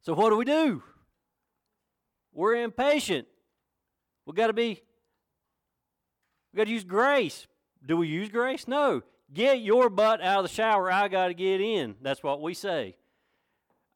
So, 0.03 0.15
what 0.15 0.31
do 0.31 0.37
we 0.37 0.45
do? 0.45 0.83
We're 2.33 2.57
impatient. 2.57 3.29
we 4.27 4.33
got 4.33 4.49
to 4.49 4.53
be, 4.53 4.81
we 6.53 6.57
got 6.57 6.65
to 6.65 6.71
use 6.71 6.85
grace. 6.85 7.47
Do 7.85 7.97
we 7.99 8.09
use 8.09 8.29
grace? 8.29 8.67
No. 8.67 9.03
Get 9.33 9.61
your 9.61 9.89
butt 9.89 10.21
out 10.21 10.39
of 10.39 10.51
the 10.51 10.55
shower. 10.55 10.91
I 10.91 11.09
got 11.09 11.29
to 11.29 11.35
get 11.35 11.61
in. 11.61 11.95
That's 12.03 12.23
what 12.23 12.43
we 12.43 12.55
say. 12.55 12.97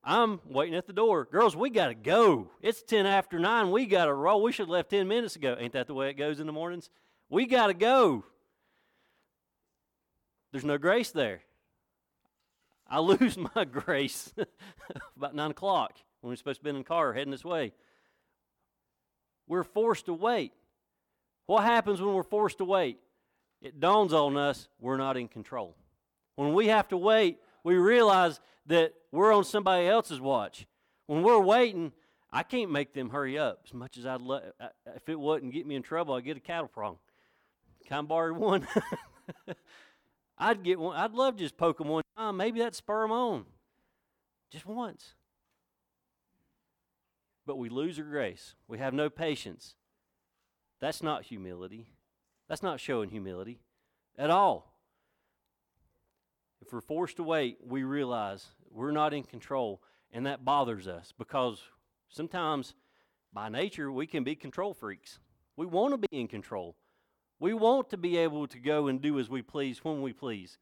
I'm 0.05 0.41
waiting 0.45 0.75
at 0.75 0.87
the 0.87 0.93
door. 0.93 1.25
Girls, 1.25 1.57
we 1.57 1.71
got 1.71 1.87
to 1.89 1.95
go. 1.95 2.51
It's 2.61 2.83
10 2.83 3.07
after 3.07 3.39
9. 3.39 3.71
We 3.71 3.87
got 3.87 4.05
to 4.05 4.13
roll. 4.13 4.43
We 4.43 4.53
should 4.53 4.65
have 4.65 4.71
left 4.71 4.91
10 4.91 5.09
minutes 5.09 5.35
ago. 5.35 5.57
Ain't 5.59 5.73
that 5.73 5.87
the 5.87 5.95
way 5.95 6.11
it 6.11 6.15
goes 6.15 6.41
in 6.41 6.47
the 6.47 6.53
mornings? 6.53 6.91
We 7.31 7.47
got 7.47 7.69
to 7.69 7.75
go. 7.75 8.25
There's 10.53 10.65
no 10.65 10.77
grace 10.77 11.11
there. 11.11 11.41
I 12.89 12.99
lose 13.01 13.39
my 13.39 13.65
grace 13.65 14.33
about 15.17 15.35
9 15.35 15.51
o'clock 15.53 15.95
when 16.21 16.31
we're 16.31 16.37
supposed 16.37 16.61
to 16.61 16.65
be 16.65 16.71
in 16.71 16.79
the 16.79 16.85
car 16.85 17.15
heading 17.15 17.31
this 17.31 17.45
way. 17.45 17.73
We're 19.47 19.65
forced 19.65 20.07
to 20.07 20.15
wait. 20.15 20.53
What 21.47 21.65
happens 21.65 22.01
when 22.01 22.15
we're 22.15 22.23
forced 22.23 22.59
to 22.59 22.65
wait? 22.65 22.99
It 23.61 23.81
dawns 23.81 24.13
on 24.13 24.37
us 24.37 24.69
we're 24.79 24.97
not 24.97 25.17
in 25.17 25.29
control. 25.29 25.75
When 26.37 26.53
we 26.53 26.69
have 26.69 26.89
to 26.89 26.97
wait, 26.97 27.39
we 27.65 27.77
realize 27.77 28.41
that 28.67 28.95
we're 29.11 29.33
on 29.33 29.45
somebody 29.45 29.89
else's 29.89 30.21
watch. 30.21 30.67
When 31.07 31.23
we're 31.23 31.41
waiting, 31.41 31.93
I 32.31 32.43
can't 32.43 32.71
make 32.71 32.95
them 32.95 33.11
hurry 33.11 33.39
up 33.39 33.63
as 33.65 33.75
much 33.75 33.97
as 33.97 34.07
I'd 34.07 34.21
love. 34.21 34.43
If 34.95 35.09
it 35.09 35.19
wouldn't 35.19 35.53
get 35.53 35.67
me 35.67 35.75
in 35.75 35.83
trouble, 35.83 36.15
I'd 36.15 36.25
get 36.25 36.37
a 36.37 36.41
cattle 36.41 36.69
prong. 36.69 36.99
Kind 37.89 38.01
of 38.01 38.09
borrow 38.09 38.35
one? 38.35 38.67
I'd 40.39 40.63
get 40.63 40.79
one. 40.79 40.97
I'd 40.97 41.13
love 41.13 41.37
to 41.37 41.43
just 41.43 41.57
poke 41.57 41.79
them 41.79 41.89
one 41.89 42.03
time. 42.17 42.37
Maybe 42.37 42.59
that'd 42.59 42.75
spur 42.75 43.03
them 43.03 43.13
on. 43.13 43.45
Just 44.51 44.67
once. 44.67 45.15
But 47.47 47.57
we 47.57 47.69
lose 47.69 47.99
our 47.99 48.05
grace. 48.05 48.55
We 48.69 48.79
have 48.79 48.95
no 48.95 49.11
patience. 49.11 49.75
That's 50.81 51.03
not 51.03 51.25
humility. 51.25 51.89
That's 52.49 52.63
not 52.63 52.81
showing 52.81 53.11
humility 53.11 53.61
at 54.19 54.31
all. 54.31 54.74
If 56.65 56.73
we're 56.73 56.81
forced 56.81 57.17
to 57.17 57.23
wait, 57.23 57.59
we 57.63 57.83
realize 57.83 58.47
we're 58.71 58.91
not 58.91 59.13
in 59.13 59.23
control, 59.23 59.83
and 60.11 60.25
that 60.25 60.47
bothers 60.47 60.89
us 60.89 61.13
because 61.19 61.61
sometimes 62.09 62.73
by 63.35 63.51
nature 63.51 63.93
we 63.93 64.07
can 64.07 64.25
be 64.25 64.35
control 64.35 64.73
freaks. 64.73 65.19
We 65.59 65.67
want 65.67 65.93
to 65.93 66.09
be 66.09 66.19
in 66.19 66.27
control. 66.27 66.77
We 67.39 67.53
want 67.53 67.91
to 67.91 67.99
be 67.99 68.17
able 68.17 68.47
to 68.47 68.59
go 68.59 68.87
and 68.87 69.03
do 69.03 69.19
as 69.19 69.29
we 69.29 69.43
please 69.43 69.85
when 69.85 70.01
we 70.01 70.15
please. 70.15 70.57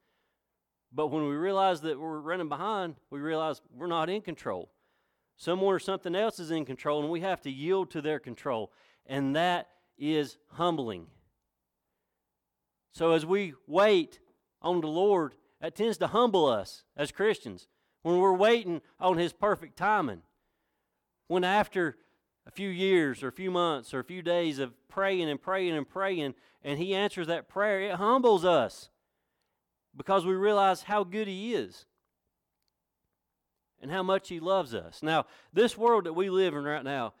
But 0.91 1.07
when 1.07 1.25
we 1.25 1.35
realize 1.35 1.79
that 1.81 1.97
we're 1.97 2.19
running 2.19 2.49
behind, 2.49 2.95
we 3.09 3.21
realize 3.21 3.61
we're 3.73 3.87
not 3.87 4.09
in 4.09 4.21
control. 4.21 4.71
Someone 5.37 5.73
or 5.73 5.79
something 5.79 6.15
else 6.15 6.37
is 6.37 6.51
in 6.51 6.65
control, 6.65 7.01
and 7.01 7.09
we 7.09 7.21
have 7.21 7.39
to 7.43 7.49
yield 7.49 7.91
to 7.91 8.01
their 8.01 8.19
control. 8.19 8.73
And 9.05 9.37
that 9.37 9.69
is 9.97 10.35
humbling. 10.49 11.07
So 12.91 13.13
as 13.13 13.25
we 13.25 13.53
wait 13.67 14.19
on 14.61 14.81
the 14.81 14.87
Lord, 14.87 15.35
that 15.63 15.75
tends 15.75 15.97
to 15.97 16.07
humble 16.07 16.45
us 16.45 16.83
as 16.97 17.13
Christians 17.13 17.69
when 18.01 18.19
we're 18.19 18.35
waiting 18.35 18.81
on 18.99 19.17
His 19.17 19.31
perfect 19.31 19.77
timing. 19.77 20.21
When 21.27 21.45
after 21.45 21.95
a 22.45 22.51
few 22.51 22.67
years 22.67 23.23
or 23.23 23.29
a 23.29 23.31
few 23.31 23.49
months 23.49 23.93
or 23.93 23.99
a 23.99 24.03
few 24.03 24.21
days 24.21 24.59
of 24.59 24.73
praying 24.89 25.29
and 25.29 25.41
praying 25.41 25.73
and 25.73 25.87
praying, 25.87 26.35
and 26.65 26.77
He 26.77 26.93
answers 26.93 27.27
that 27.27 27.47
prayer, 27.47 27.79
it 27.79 27.95
humbles 27.95 28.43
us 28.43 28.89
because 29.95 30.25
we 30.25 30.33
realize 30.33 30.83
how 30.83 31.05
good 31.05 31.29
He 31.29 31.55
is 31.55 31.85
and 33.81 33.89
how 33.89 34.03
much 34.03 34.27
He 34.27 34.41
loves 34.41 34.75
us. 34.75 35.01
Now, 35.01 35.27
this 35.53 35.77
world 35.77 36.03
that 36.03 36.13
we 36.13 36.29
live 36.29 36.55
in 36.55 36.65
right 36.65 36.83
now, 36.83 37.13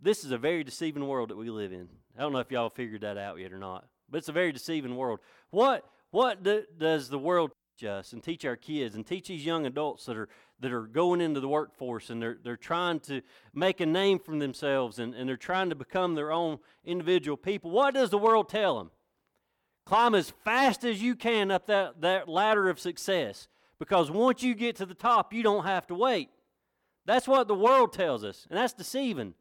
this 0.00 0.24
is 0.24 0.32
a 0.32 0.38
very 0.38 0.64
deceiving 0.64 1.06
world 1.06 1.30
that 1.30 1.36
we 1.36 1.50
live 1.50 1.72
in. 1.72 1.88
I 2.18 2.22
don't 2.22 2.32
know 2.32 2.40
if 2.40 2.50
y'all 2.50 2.68
figured 2.68 3.02
that 3.02 3.16
out 3.16 3.38
yet 3.38 3.52
or 3.52 3.58
not, 3.58 3.86
but 4.10 4.18
it's 4.18 4.28
a 4.28 4.32
very 4.32 4.50
deceiving 4.50 4.96
world. 4.96 5.20
What 5.50 5.84
what 6.10 6.42
do, 6.42 6.64
does 6.76 7.08
the 7.08 7.18
world 7.18 7.52
us 7.82 8.12
and 8.12 8.22
teach 8.22 8.44
our 8.44 8.56
kids 8.56 8.94
and 8.94 9.06
teach 9.06 9.28
these 9.28 9.44
young 9.44 9.66
adults 9.66 10.06
that 10.06 10.16
are 10.16 10.28
that 10.60 10.72
are 10.72 10.82
going 10.82 11.20
into 11.20 11.40
the 11.40 11.48
workforce 11.48 12.10
and 12.10 12.20
they're, 12.20 12.38
they're 12.42 12.56
trying 12.56 13.00
to 13.00 13.22
make 13.54 13.80
a 13.80 13.86
name 13.86 14.18
for 14.18 14.36
themselves 14.36 14.98
and, 14.98 15.14
and 15.14 15.28
they're 15.28 15.36
trying 15.36 15.70
to 15.70 15.74
become 15.74 16.14
their 16.14 16.30
own 16.30 16.58
individual 16.84 17.36
people. 17.36 17.70
What 17.70 17.94
does 17.94 18.10
the 18.10 18.18
world 18.18 18.48
tell 18.48 18.78
them? 18.78 18.90
Climb 19.86 20.14
as 20.14 20.32
fast 20.44 20.84
as 20.84 21.02
you 21.02 21.16
can 21.16 21.50
up 21.50 21.66
that, 21.66 22.00
that 22.02 22.28
ladder 22.28 22.68
of 22.68 22.78
success 22.78 23.48
because 23.78 24.10
once 24.10 24.42
you 24.42 24.54
get 24.54 24.76
to 24.76 24.86
the 24.86 24.94
top, 24.94 25.32
you 25.32 25.42
don't 25.42 25.64
have 25.64 25.86
to 25.86 25.94
wait. 25.94 26.28
That's 27.06 27.26
what 27.26 27.48
the 27.48 27.54
world 27.54 27.92
tells 27.94 28.22
us, 28.22 28.46
and 28.50 28.58
that's 28.58 28.74
deceiving. 28.74 29.34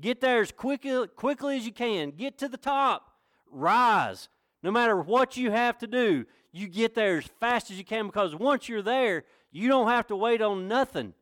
Get 0.00 0.20
there 0.20 0.40
as 0.40 0.52
quickly, 0.52 1.08
quickly 1.08 1.56
as 1.56 1.66
you 1.66 1.72
can. 1.72 2.10
Get 2.10 2.38
to 2.38 2.48
the 2.48 2.58
top. 2.58 3.14
Rise. 3.50 4.28
No 4.62 4.70
matter 4.70 4.96
what 5.00 5.36
you 5.36 5.50
have 5.50 5.78
to 5.78 5.86
do, 5.86 6.26
you 6.52 6.68
get 6.68 6.94
there 6.94 7.18
as 7.18 7.26
fast 7.40 7.70
as 7.70 7.78
you 7.78 7.84
can 7.84 8.06
because 8.06 8.34
once 8.34 8.68
you're 8.68 8.82
there, 8.82 9.24
you 9.50 9.68
don't 9.68 9.88
have 9.88 10.06
to 10.08 10.16
wait 10.16 10.42
on 10.42 10.68
nothing. 10.68 11.14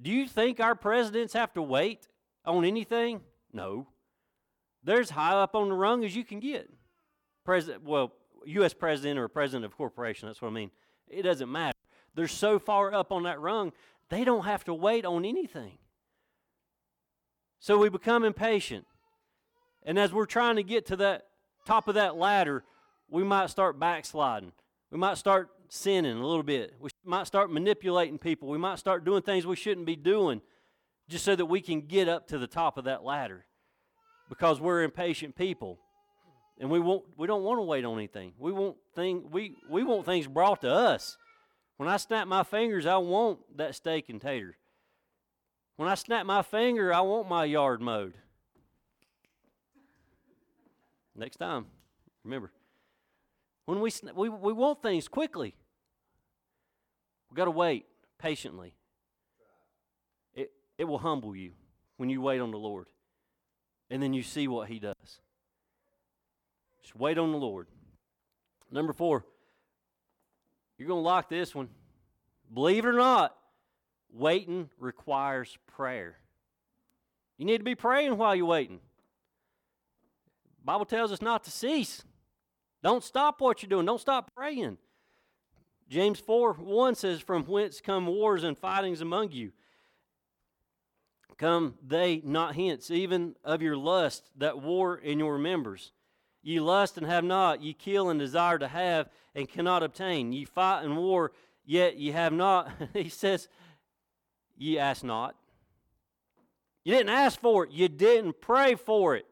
Do 0.00 0.10
you 0.10 0.26
think 0.26 0.60
our 0.60 0.74
presidents 0.74 1.32
have 1.34 1.52
to 1.54 1.62
wait 1.62 2.08
on 2.44 2.64
anything? 2.64 3.20
No. 3.52 3.86
They're 4.82 5.00
as 5.00 5.10
high 5.10 5.32
up 5.32 5.54
on 5.54 5.68
the 5.68 5.74
rung 5.74 6.04
as 6.04 6.14
you 6.14 6.24
can 6.24 6.40
get. 6.40 6.70
President, 7.44 7.84
well, 7.84 8.12
U.S. 8.44 8.74
president 8.74 9.18
or 9.18 9.28
president 9.28 9.64
of 9.64 9.76
corporation, 9.76 10.28
that's 10.28 10.40
what 10.40 10.48
I 10.48 10.52
mean. 10.52 10.70
It 11.08 11.22
doesn't 11.22 11.50
matter. 11.50 11.76
They're 12.14 12.28
so 12.28 12.58
far 12.58 12.94
up 12.94 13.12
on 13.12 13.24
that 13.24 13.40
rung, 13.40 13.72
they 14.08 14.24
don't 14.24 14.44
have 14.44 14.64
to 14.64 14.74
wait 14.74 15.04
on 15.04 15.24
anything. 15.24 15.78
So 17.58 17.78
we 17.78 17.88
become 17.88 18.24
impatient. 18.24 18.86
And 19.82 19.98
as 19.98 20.12
we're 20.12 20.26
trying 20.26 20.56
to 20.56 20.62
get 20.62 20.86
to 20.86 20.96
that 20.96 21.26
top 21.66 21.88
of 21.88 21.94
that 21.94 22.16
ladder, 22.16 22.64
we 23.08 23.24
might 23.24 23.50
start 23.50 23.78
backsliding. 23.78 24.52
We 24.90 24.98
might 24.98 25.18
start 25.18 25.50
sinning 25.68 26.16
a 26.16 26.26
little 26.26 26.42
bit. 26.42 26.74
We 26.80 26.90
might 27.04 27.26
start 27.26 27.50
manipulating 27.50 28.18
people. 28.18 28.48
We 28.48 28.58
might 28.58 28.78
start 28.78 29.04
doing 29.04 29.22
things 29.22 29.46
we 29.46 29.56
shouldn't 29.56 29.86
be 29.86 29.96
doing 29.96 30.40
just 31.08 31.24
so 31.24 31.36
that 31.36 31.46
we 31.46 31.60
can 31.60 31.82
get 31.82 32.08
up 32.08 32.28
to 32.28 32.38
the 32.38 32.46
top 32.46 32.78
of 32.78 32.84
that 32.84 33.04
ladder 33.04 33.44
because 34.28 34.60
we're 34.60 34.82
impatient 34.82 35.36
people. 35.36 35.78
And 36.58 36.70
we 36.70 36.80
won't 36.80 37.04
we 37.16 37.26
don't 37.26 37.42
want 37.42 37.58
to 37.58 37.62
wait 37.62 37.84
on 37.84 37.98
anything. 37.98 38.32
We 38.38 38.50
want 38.50 38.76
thing 38.94 39.28
we, 39.30 39.56
we 39.68 39.84
want 39.84 40.06
things 40.06 40.26
brought 40.26 40.62
to 40.62 40.70
us. 40.70 41.18
When 41.76 41.88
I 41.88 41.98
snap 41.98 42.26
my 42.26 42.42
fingers, 42.42 42.86
I 42.86 42.96
want 42.96 43.40
that 43.56 43.74
steak 43.74 44.08
and 44.08 44.20
tater. 44.20 44.56
When 45.76 45.88
I 45.88 45.94
snap 45.94 46.24
my 46.24 46.40
finger, 46.40 46.94
I 46.94 47.02
want 47.02 47.28
my 47.28 47.44
yard 47.44 47.82
mowed. 47.82 48.14
Next 51.14 51.36
time, 51.36 51.66
remember. 52.24 52.50
When 53.66 53.80
we, 53.80 53.90
we, 54.14 54.28
we 54.28 54.52
want 54.52 54.80
things 54.80 55.08
quickly, 55.08 55.54
we've 57.28 57.36
got 57.36 57.46
to 57.46 57.50
wait 57.50 57.84
patiently. 58.18 58.74
It, 60.34 60.52
it 60.78 60.84
will 60.84 60.98
humble 60.98 61.34
you 61.36 61.52
when 61.96 62.08
you 62.08 62.22
wait 62.22 62.40
on 62.40 62.52
the 62.52 62.58
Lord. 62.58 62.86
And 63.90 64.02
then 64.02 64.12
you 64.12 64.22
see 64.22 64.48
what 64.48 64.68
He 64.68 64.78
does. 64.78 65.20
Just 66.80 66.96
wait 66.96 67.18
on 67.18 67.32
the 67.32 67.38
Lord. 67.38 67.66
Number 68.70 68.92
four, 68.92 69.24
you're 70.78 70.88
going 70.88 71.02
to 71.02 71.06
like 71.06 71.28
this 71.28 71.54
one. 71.54 71.68
Believe 72.52 72.84
it 72.84 72.88
or 72.88 72.92
not, 72.92 73.36
waiting 74.12 74.70
requires 74.78 75.58
prayer. 75.66 76.16
You 77.38 77.44
need 77.44 77.58
to 77.58 77.64
be 77.64 77.74
praying 77.74 78.16
while 78.16 78.34
you're 78.34 78.46
waiting. 78.46 78.80
Bible 80.64 80.84
tells 80.84 81.12
us 81.12 81.20
not 81.20 81.44
to 81.44 81.50
cease. 81.50 82.04
Don't 82.86 83.02
stop 83.02 83.40
what 83.40 83.64
you're 83.64 83.68
doing. 83.68 83.84
Don't 83.84 84.00
stop 84.00 84.32
praying. 84.32 84.78
James 85.88 86.20
4 86.20 86.52
1 86.52 86.94
says, 86.94 87.18
From 87.18 87.42
whence 87.42 87.80
come 87.80 88.06
wars 88.06 88.44
and 88.44 88.56
fightings 88.56 89.00
among 89.00 89.32
you? 89.32 89.50
Come 91.36 91.74
they 91.84 92.22
not 92.24 92.54
hence, 92.54 92.88
even 92.92 93.34
of 93.42 93.60
your 93.60 93.76
lust 93.76 94.30
that 94.36 94.62
war 94.62 94.96
in 94.96 95.18
your 95.18 95.36
members. 95.36 95.90
Ye 96.44 96.60
lust 96.60 96.96
and 96.96 97.04
have 97.08 97.24
not, 97.24 97.60
ye 97.60 97.72
kill 97.72 98.08
and 98.08 98.20
desire 98.20 98.60
to 98.60 98.68
have 98.68 99.08
and 99.34 99.48
cannot 99.48 99.82
obtain. 99.82 100.32
Ye 100.32 100.44
fight 100.44 100.84
and 100.84 100.96
war, 100.96 101.32
yet 101.64 101.96
ye 101.96 102.12
have 102.12 102.32
not. 102.32 102.70
he 102.94 103.08
says, 103.08 103.48
Ye 104.56 104.78
ask 104.78 105.02
not. 105.02 105.34
You 106.84 106.94
didn't 106.94 107.10
ask 107.10 107.40
for 107.40 107.64
it, 107.64 107.72
you 107.72 107.88
didn't 107.88 108.40
pray 108.40 108.76
for 108.76 109.16
it. 109.16 109.26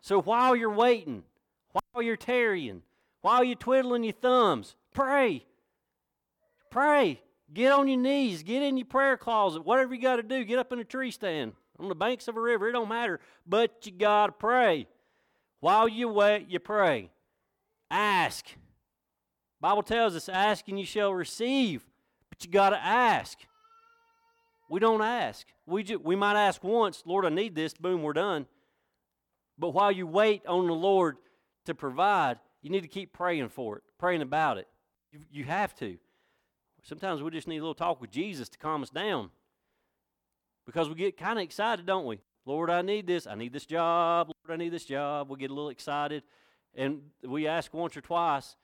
So 0.00 0.22
while 0.22 0.56
you're 0.56 0.72
waiting, 0.72 1.24
while 1.72 2.02
you're 2.02 2.16
tarrying, 2.16 2.82
while 3.20 3.42
you're 3.42 3.56
twiddling 3.56 4.04
your 4.04 4.12
thumbs, 4.12 4.76
pray. 4.92 5.46
Pray. 6.70 7.20
Get 7.52 7.72
on 7.72 7.88
your 7.88 7.98
knees. 7.98 8.42
Get 8.42 8.62
in 8.62 8.76
your 8.76 8.86
prayer 8.86 9.16
closet. 9.16 9.64
Whatever 9.64 9.94
you 9.94 10.00
got 10.00 10.16
to 10.16 10.22
do, 10.22 10.44
get 10.44 10.58
up 10.58 10.72
in 10.72 10.78
a 10.78 10.84
tree 10.84 11.10
stand. 11.10 11.52
on 11.78 11.88
the 11.88 11.94
banks 11.94 12.28
of 12.28 12.36
a 12.36 12.40
river. 12.40 12.68
It 12.68 12.72
don't 12.72 12.88
matter. 12.88 13.20
But 13.46 13.84
you 13.84 13.92
got 13.92 14.26
to 14.26 14.32
pray. 14.32 14.86
While 15.60 15.88
you 15.88 16.08
wait, 16.08 16.48
you 16.48 16.58
pray. 16.58 17.10
Ask. 17.90 18.46
Bible 19.60 19.82
tells 19.82 20.16
us, 20.16 20.28
ask 20.28 20.66
and 20.68 20.78
you 20.78 20.86
shall 20.86 21.12
receive. 21.12 21.84
But 22.30 22.44
you 22.44 22.50
got 22.50 22.70
to 22.70 22.82
ask. 22.82 23.38
We 24.68 24.80
don't 24.80 25.02
ask. 25.02 25.46
We, 25.66 25.82
just, 25.82 26.02
we 26.02 26.16
might 26.16 26.42
ask 26.42 26.64
once, 26.64 27.02
Lord, 27.04 27.26
I 27.26 27.28
need 27.28 27.54
this. 27.54 27.74
Boom, 27.74 28.02
we're 28.02 28.14
done. 28.14 28.46
But 29.58 29.70
while 29.70 29.92
you 29.92 30.06
wait 30.06 30.46
on 30.46 30.66
the 30.66 30.72
Lord 30.72 31.18
to 31.66 31.74
provide, 31.74 32.38
you 32.60 32.70
need 32.70 32.82
to 32.82 32.88
keep 32.88 33.12
praying 33.12 33.48
for 33.48 33.76
it, 33.76 33.82
praying 33.98 34.22
about 34.22 34.58
it. 34.58 34.68
You, 35.12 35.20
you 35.30 35.44
have 35.44 35.74
to. 35.76 35.98
Sometimes 36.82 37.22
we 37.22 37.30
just 37.30 37.46
need 37.46 37.58
a 37.58 37.60
little 37.60 37.74
talk 37.74 38.00
with 38.00 38.10
Jesus 38.10 38.48
to 38.50 38.58
calm 38.58 38.82
us 38.82 38.90
down. 38.90 39.30
Because 40.66 40.88
we 40.88 40.94
get 40.94 41.16
kind 41.16 41.38
of 41.38 41.44
excited, 41.44 41.86
don't 41.86 42.06
we? 42.06 42.20
Lord, 42.44 42.70
I 42.70 42.82
need 42.82 43.06
this. 43.06 43.26
I 43.26 43.34
need 43.34 43.52
this 43.52 43.66
job. 43.66 44.28
Lord, 44.28 44.60
I 44.60 44.62
need 44.62 44.72
this 44.72 44.84
job. 44.84 45.30
We 45.30 45.38
get 45.38 45.50
a 45.50 45.54
little 45.54 45.70
excited. 45.70 46.22
And 46.74 47.02
we 47.22 47.46
ask 47.46 47.72
once 47.74 47.96
or 47.96 48.00
twice, 48.00 48.56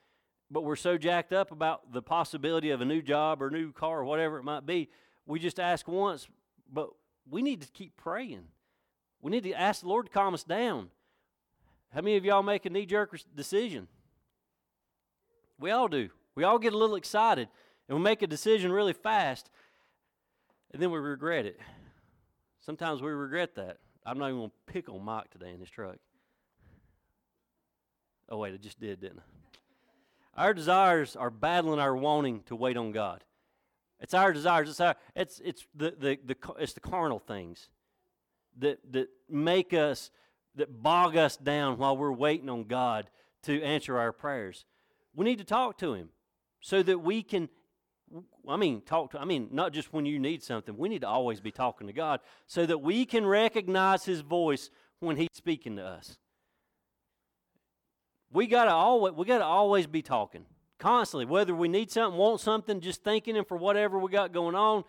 but 0.49 0.63
we're 0.63 0.75
so 0.75 0.97
jacked 0.97 1.31
up 1.31 1.51
about 1.51 1.93
the 1.93 2.01
possibility 2.01 2.71
of 2.71 2.81
a 2.81 2.85
new 2.85 3.01
job 3.01 3.41
or 3.41 3.49
new 3.49 3.71
car 3.71 3.99
or 3.99 4.05
whatever 4.05 4.37
it 4.37 4.43
might 4.43 4.65
be. 4.65 4.89
We 5.25 5.39
just 5.39 5.59
ask 5.59 5.87
once, 5.87 6.27
but 6.71 6.89
we 7.29 7.41
need 7.41 7.61
to 7.61 7.67
keep 7.67 7.95
praying. 7.97 8.45
We 9.21 9.31
need 9.31 9.43
to 9.43 9.53
ask 9.53 9.81
the 9.81 9.87
Lord 9.87 10.07
to 10.07 10.11
calm 10.11 10.33
us 10.33 10.43
down. 10.43 10.89
How 11.93 12.01
many 12.01 12.17
of 12.17 12.25
y'all 12.25 12.43
make 12.43 12.65
a 12.65 12.69
knee 12.69 12.85
jerk 12.85 13.17
decision? 13.35 13.87
We 15.59 15.71
all 15.71 15.87
do. 15.87 16.09
We 16.35 16.43
all 16.43 16.59
get 16.59 16.73
a 16.73 16.77
little 16.77 16.95
excited 16.95 17.49
and 17.87 17.97
we 17.97 18.03
make 18.03 18.21
a 18.21 18.27
decision 18.27 18.71
really 18.71 18.93
fast 18.93 19.49
and 20.71 20.81
then 20.81 20.91
we 20.91 20.99
regret 20.99 21.45
it. 21.45 21.59
Sometimes 22.59 23.01
we 23.01 23.09
regret 23.09 23.55
that. 23.55 23.77
I'm 24.05 24.19
not 24.19 24.27
even 24.27 24.39
going 24.39 24.49
to 24.51 24.73
pick 24.73 24.89
on 24.89 25.03
Mike 25.03 25.29
today 25.31 25.51
in 25.51 25.59
his 25.59 25.69
truck. 25.69 25.97
Oh, 28.29 28.37
wait, 28.37 28.53
I 28.53 28.57
just 28.57 28.79
did, 28.79 29.01
didn't 29.01 29.19
I? 29.19 30.43
Our 30.43 30.53
desires 30.53 31.15
are 31.15 31.31
battling 31.31 31.79
our 31.79 31.95
wanting 31.95 32.43
to 32.43 32.55
wait 32.55 32.77
on 32.77 32.91
God. 32.91 33.23
It's 33.99 34.13
our 34.13 34.31
desires. 34.31 34.69
It's, 34.69 34.79
our, 34.79 34.95
it's, 35.15 35.41
it's, 35.43 35.65
the, 35.75 35.91
the, 35.91 36.19
the, 36.23 36.35
it's 36.59 36.73
the 36.73 36.79
carnal 36.79 37.19
things 37.19 37.69
that, 38.59 38.79
that 38.91 39.09
make 39.29 39.73
us, 39.73 40.11
that 40.55 40.81
bog 40.81 41.15
us 41.15 41.37
down 41.37 41.77
while 41.77 41.95
we're 41.95 42.11
waiting 42.11 42.49
on 42.49 42.65
God 42.65 43.09
to 43.43 43.61
answer 43.61 43.97
our 43.97 44.11
prayers. 44.11 44.65
We 45.15 45.25
need 45.25 45.37
to 45.39 45.43
talk 45.43 45.77
to 45.79 45.93
Him 45.93 46.09
so 46.61 46.83
that 46.83 46.99
we 46.99 47.23
can 47.23 47.49
I 48.47 48.57
mean, 48.57 48.81
talk 48.81 49.11
to, 49.11 49.19
I 49.19 49.25
mean, 49.25 49.49
not 49.51 49.71
just 49.71 49.93
when 49.93 50.05
you 50.05 50.17
need 50.17 50.41
something. 50.41 50.75
We 50.75 50.89
need 50.89 51.01
to 51.01 51.07
always 51.07 51.39
be 51.39 51.51
talking 51.51 51.87
to 51.87 51.93
God 51.93 52.21
so 52.47 52.65
that 52.65 52.79
we 52.79 53.05
can 53.05 53.25
recognize 53.25 54.05
His 54.05 54.21
voice 54.21 54.69
when 54.99 55.15
He's 55.15 55.29
speaking 55.33 55.75
to 55.75 55.85
us. 55.85 56.17
We 58.31 58.47
gotta 58.47 58.71
always, 58.71 59.13
we 59.13 59.25
gotta 59.25 59.45
always 59.45 59.85
be 59.85 60.01
talking 60.01 60.45
constantly. 60.79 61.25
Whether 61.25 61.53
we 61.53 61.67
need 61.67 61.91
something, 61.91 62.17
want 62.17 62.39
something, 62.39 62.81
just 62.81 63.03
thanking 63.03 63.35
Him 63.35 63.45
for 63.45 63.57
whatever 63.57 63.99
we 63.99 64.11
got 64.11 64.33
going 64.33 64.55
on, 64.55 64.83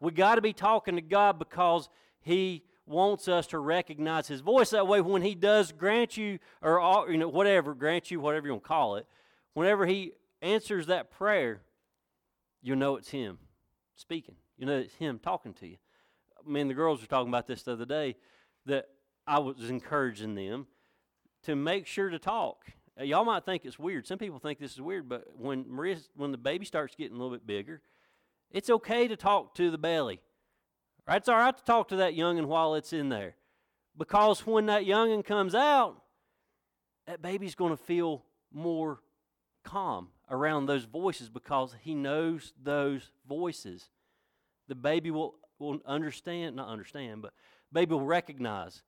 we 0.00 0.10
got 0.10 0.34
to 0.34 0.40
be 0.40 0.52
talking 0.52 0.96
to 0.96 1.02
God 1.02 1.38
because 1.38 1.88
He 2.20 2.64
wants 2.86 3.28
us 3.28 3.46
to 3.48 3.58
recognize 3.58 4.28
His 4.28 4.40
voice. 4.40 4.70
That 4.70 4.86
way, 4.86 5.00
when 5.00 5.22
He 5.22 5.34
does 5.34 5.72
grant 5.72 6.16
you, 6.16 6.38
or 6.62 7.06
you 7.10 7.16
know, 7.16 7.28
whatever, 7.28 7.74
grant 7.74 8.10
you, 8.10 8.20
whatever 8.20 8.46
you 8.46 8.52
want 8.52 8.64
to 8.64 8.68
call 8.68 8.96
it, 8.96 9.06
whenever 9.54 9.86
He 9.86 10.12
answers 10.42 10.86
that 10.86 11.10
prayer 11.10 11.62
you'll 12.64 12.78
know 12.78 12.96
it's 12.96 13.10
Him 13.10 13.38
speaking. 13.94 14.34
You 14.58 14.66
know 14.66 14.78
it's 14.78 14.94
Him 14.94 15.20
talking 15.22 15.54
to 15.54 15.68
you. 15.68 15.76
Me 16.44 16.60
and 16.60 16.68
the 16.70 16.74
girls 16.74 17.00
were 17.00 17.06
talking 17.06 17.28
about 17.28 17.46
this 17.46 17.62
the 17.62 17.72
other 17.72 17.84
day 17.84 18.16
that 18.66 18.86
I 19.26 19.38
was 19.38 19.70
encouraging 19.70 20.34
them 20.34 20.66
to 21.44 21.54
make 21.54 21.86
sure 21.86 22.10
to 22.10 22.18
talk. 22.18 22.64
Uh, 22.98 23.04
y'all 23.04 23.24
might 23.24 23.44
think 23.44 23.64
it's 23.64 23.78
weird. 23.78 24.06
Some 24.06 24.18
people 24.18 24.38
think 24.38 24.58
this 24.58 24.72
is 24.72 24.80
weird, 24.80 25.08
but 25.08 25.24
when 25.36 25.64
Maria, 25.68 25.96
when 26.16 26.32
the 26.32 26.38
baby 26.38 26.64
starts 26.64 26.94
getting 26.94 27.16
a 27.16 27.18
little 27.18 27.32
bit 27.32 27.46
bigger, 27.46 27.82
it's 28.50 28.70
okay 28.70 29.08
to 29.08 29.16
talk 29.16 29.54
to 29.56 29.70
the 29.70 29.78
belly. 29.78 30.20
Right? 31.06 31.16
It's 31.16 31.28
all 31.28 31.36
right 31.36 31.56
to 31.56 31.64
talk 31.64 31.88
to 31.88 31.96
that 31.96 32.14
youngin 32.14 32.46
while 32.46 32.74
it's 32.74 32.92
in 32.92 33.08
there, 33.08 33.34
because 33.96 34.46
when 34.46 34.66
that 34.66 34.84
youngin 34.84 35.24
comes 35.24 35.54
out, 35.54 35.96
that 37.06 37.20
baby's 37.20 37.54
going 37.54 37.76
to 37.76 37.82
feel 37.82 38.24
more 38.52 39.00
calm 39.64 40.08
around 40.30 40.66
those 40.66 40.84
voices 40.84 41.28
because 41.28 41.74
he 41.82 41.94
knows 41.94 42.52
those 42.62 43.10
voices. 43.28 43.90
The 44.68 44.74
baby 44.74 45.10
will, 45.10 45.34
will 45.58 45.80
understand, 45.84 46.56
not 46.56 46.68
understand, 46.68 47.20
but 47.20 47.34
baby 47.72 47.92
will 47.92 48.06
recognize 48.06 48.82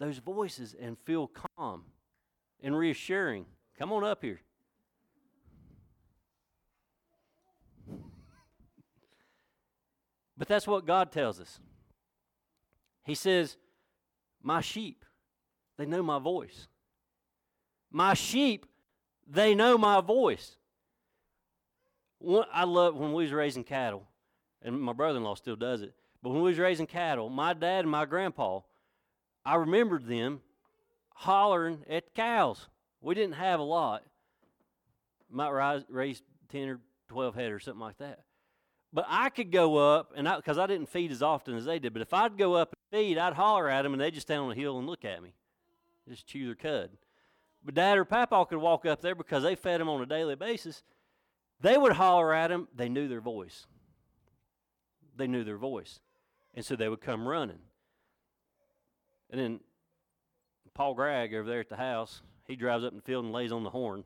those 0.00 0.18
voices 0.18 0.74
and 0.80 0.98
feel 1.04 1.30
calm 1.56 1.84
and 2.60 2.76
reassuring. 2.76 3.46
Come 3.78 3.92
on 3.92 4.02
up 4.02 4.22
here. 4.22 4.40
But 10.42 10.48
that's 10.48 10.66
what 10.66 10.84
God 10.84 11.12
tells 11.12 11.38
us. 11.38 11.60
He 13.04 13.14
says, 13.14 13.56
My 14.42 14.60
sheep, 14.60 15.04
they 15.78 15.86
know 15.86 16.02
my 16.02 16.18
voice. 16.18 16.66
My 17.92 18.14
sheep, 18.14 18.66
they 19.24 19.54
know 19.54 19.78
my 19.78 20.00
voice. 20.00 20.56
I 22.52 22.64
love 22.64 22.96
when 22.96 23.12
we 23.12 23.22
was 23.22 23.32
raising 23.32 23.62
cattle, 23.62 24.02
and 24.62 24.80
my 24.80 24.92
brother-in-law 24.92 25.36
still 25.36 25.54
does 25.54 25.80
it. 25.80 25.94
But 26.24 26.30
when 26.30 26.42
we 26.42 26.50
was 26.50 26.58
raising 26.58 26.88
cattle, 26.88 27.28
my 27.28 27.52
dad 27.52 27.84
and 27.84 27.90
my 27.90 28.04
grandpa, 28.04 28.62
I 29.44 29.54
remembered 29.54 30.08
them 30.08 30.40
hollering 31.10 31.84
at 31.88 32.06
the 32.06 32.10
cows. 32.20 32.66
We 33.00 33.14
didn't 33.14 33.36
have 33.36 33.60
a 33.60 33.62
lot. 33.62 34.02
Might 35.30 35.50
rise, 35.50 35.84
raise 35.88 36.20
ten 36.48 36.68
or 36.68 36.80
twelve 37.06 37.36
head 37.36 37.52
or 37.52 37.60
something 37.60 37.80
like 37.80 37.98
that. 37.98 38.24
But 38.92 39.06
I 39.08 39.30
could 39.30 39.50
go 39.50 39.76
up, 39.76 40.12
and 40.14 40.28
because 40.36 40.58
I, 40.58 40.64
I, 40.64 40.66
didn't 40.66 40.88
feed 40.88 41.10
as 41.10 41.22
often 41.22 41.56
as 41.56 41.64
they 41.64 41.78
did, 41.78 41.94
but 41.94 42.02
if 42.02 42.12
I'd 42.12 42.36
go 42.36 42.54
up 42.54 42.74
and 42.74 43.00
feed, 43.00 43.16
I'd 43.16 43.32
holler 43.32 43.68
at 43.70 43.82
them, 43.82 43.92
and 43.92 44.00
they'd 44.00 44.12
just 44.12 44.26
stand 44.26 44.42
on 44.42 44.50
the 44.50 44.54
hill 44.54 44.78
and 44.78 44.86
look 44.86 45.04
at 45.04 45.22
me, 45.22 45.32
just 46.08 46.26
chew 46.26 46.44
their 46.44 46.54
cud. 46.54 46.90
But 47.64 47.74
Dad 47.74 47.96
or 47.96 48.04
Papa 48.04 48.44
could 48.46 48.58
walk 48.58 48.84
up 48.84 49.00
there 49.00 49.14
because 49.14 49.44
they 49.44 49.54
fed 49.54 49.80
them 49.80 49.88
on 49.88 50.02
a 50.02 50.06
daily 50.06 50.34
basis, 50.34 50.82
they 51.60 51.78
would 51.78 51.92
holler 51.92 52.34
at 52.34 52.48
them. 52.48 52.68
They 52.74 52.88
knew 52.88 53.06
their 53.06 53.20
voice. 53.20 53.66
They 55.16 55.28
knew 55.28 55.44
their 55.44 55.56
voice. 55.56 56.00
And 56.54 56.64
so 56.64 56.74
they 56.74 56.88
would 56.88 57.00
come 57.00 57.26
running. 57.26 57.60
And 59.30 59.40
then 59.40 59.60
Paul 60.74 60.94
Gregg 60.94 61.32
over 61.34 61.48
there 61.48 61.60
at 61.60 61.68
the 61.68 61.76
house, 61.76 62.20
he 62.46 62.56
drives 62.56 62.84
up 62.84 62.90
in 62.90 62.96
the 62.96 63.02
field 63.02 63.24
and 63.24 63.32
lays 63.32 63.52
on 63.52 63.62
the 63.62 63.70
horn. 63.70 64.04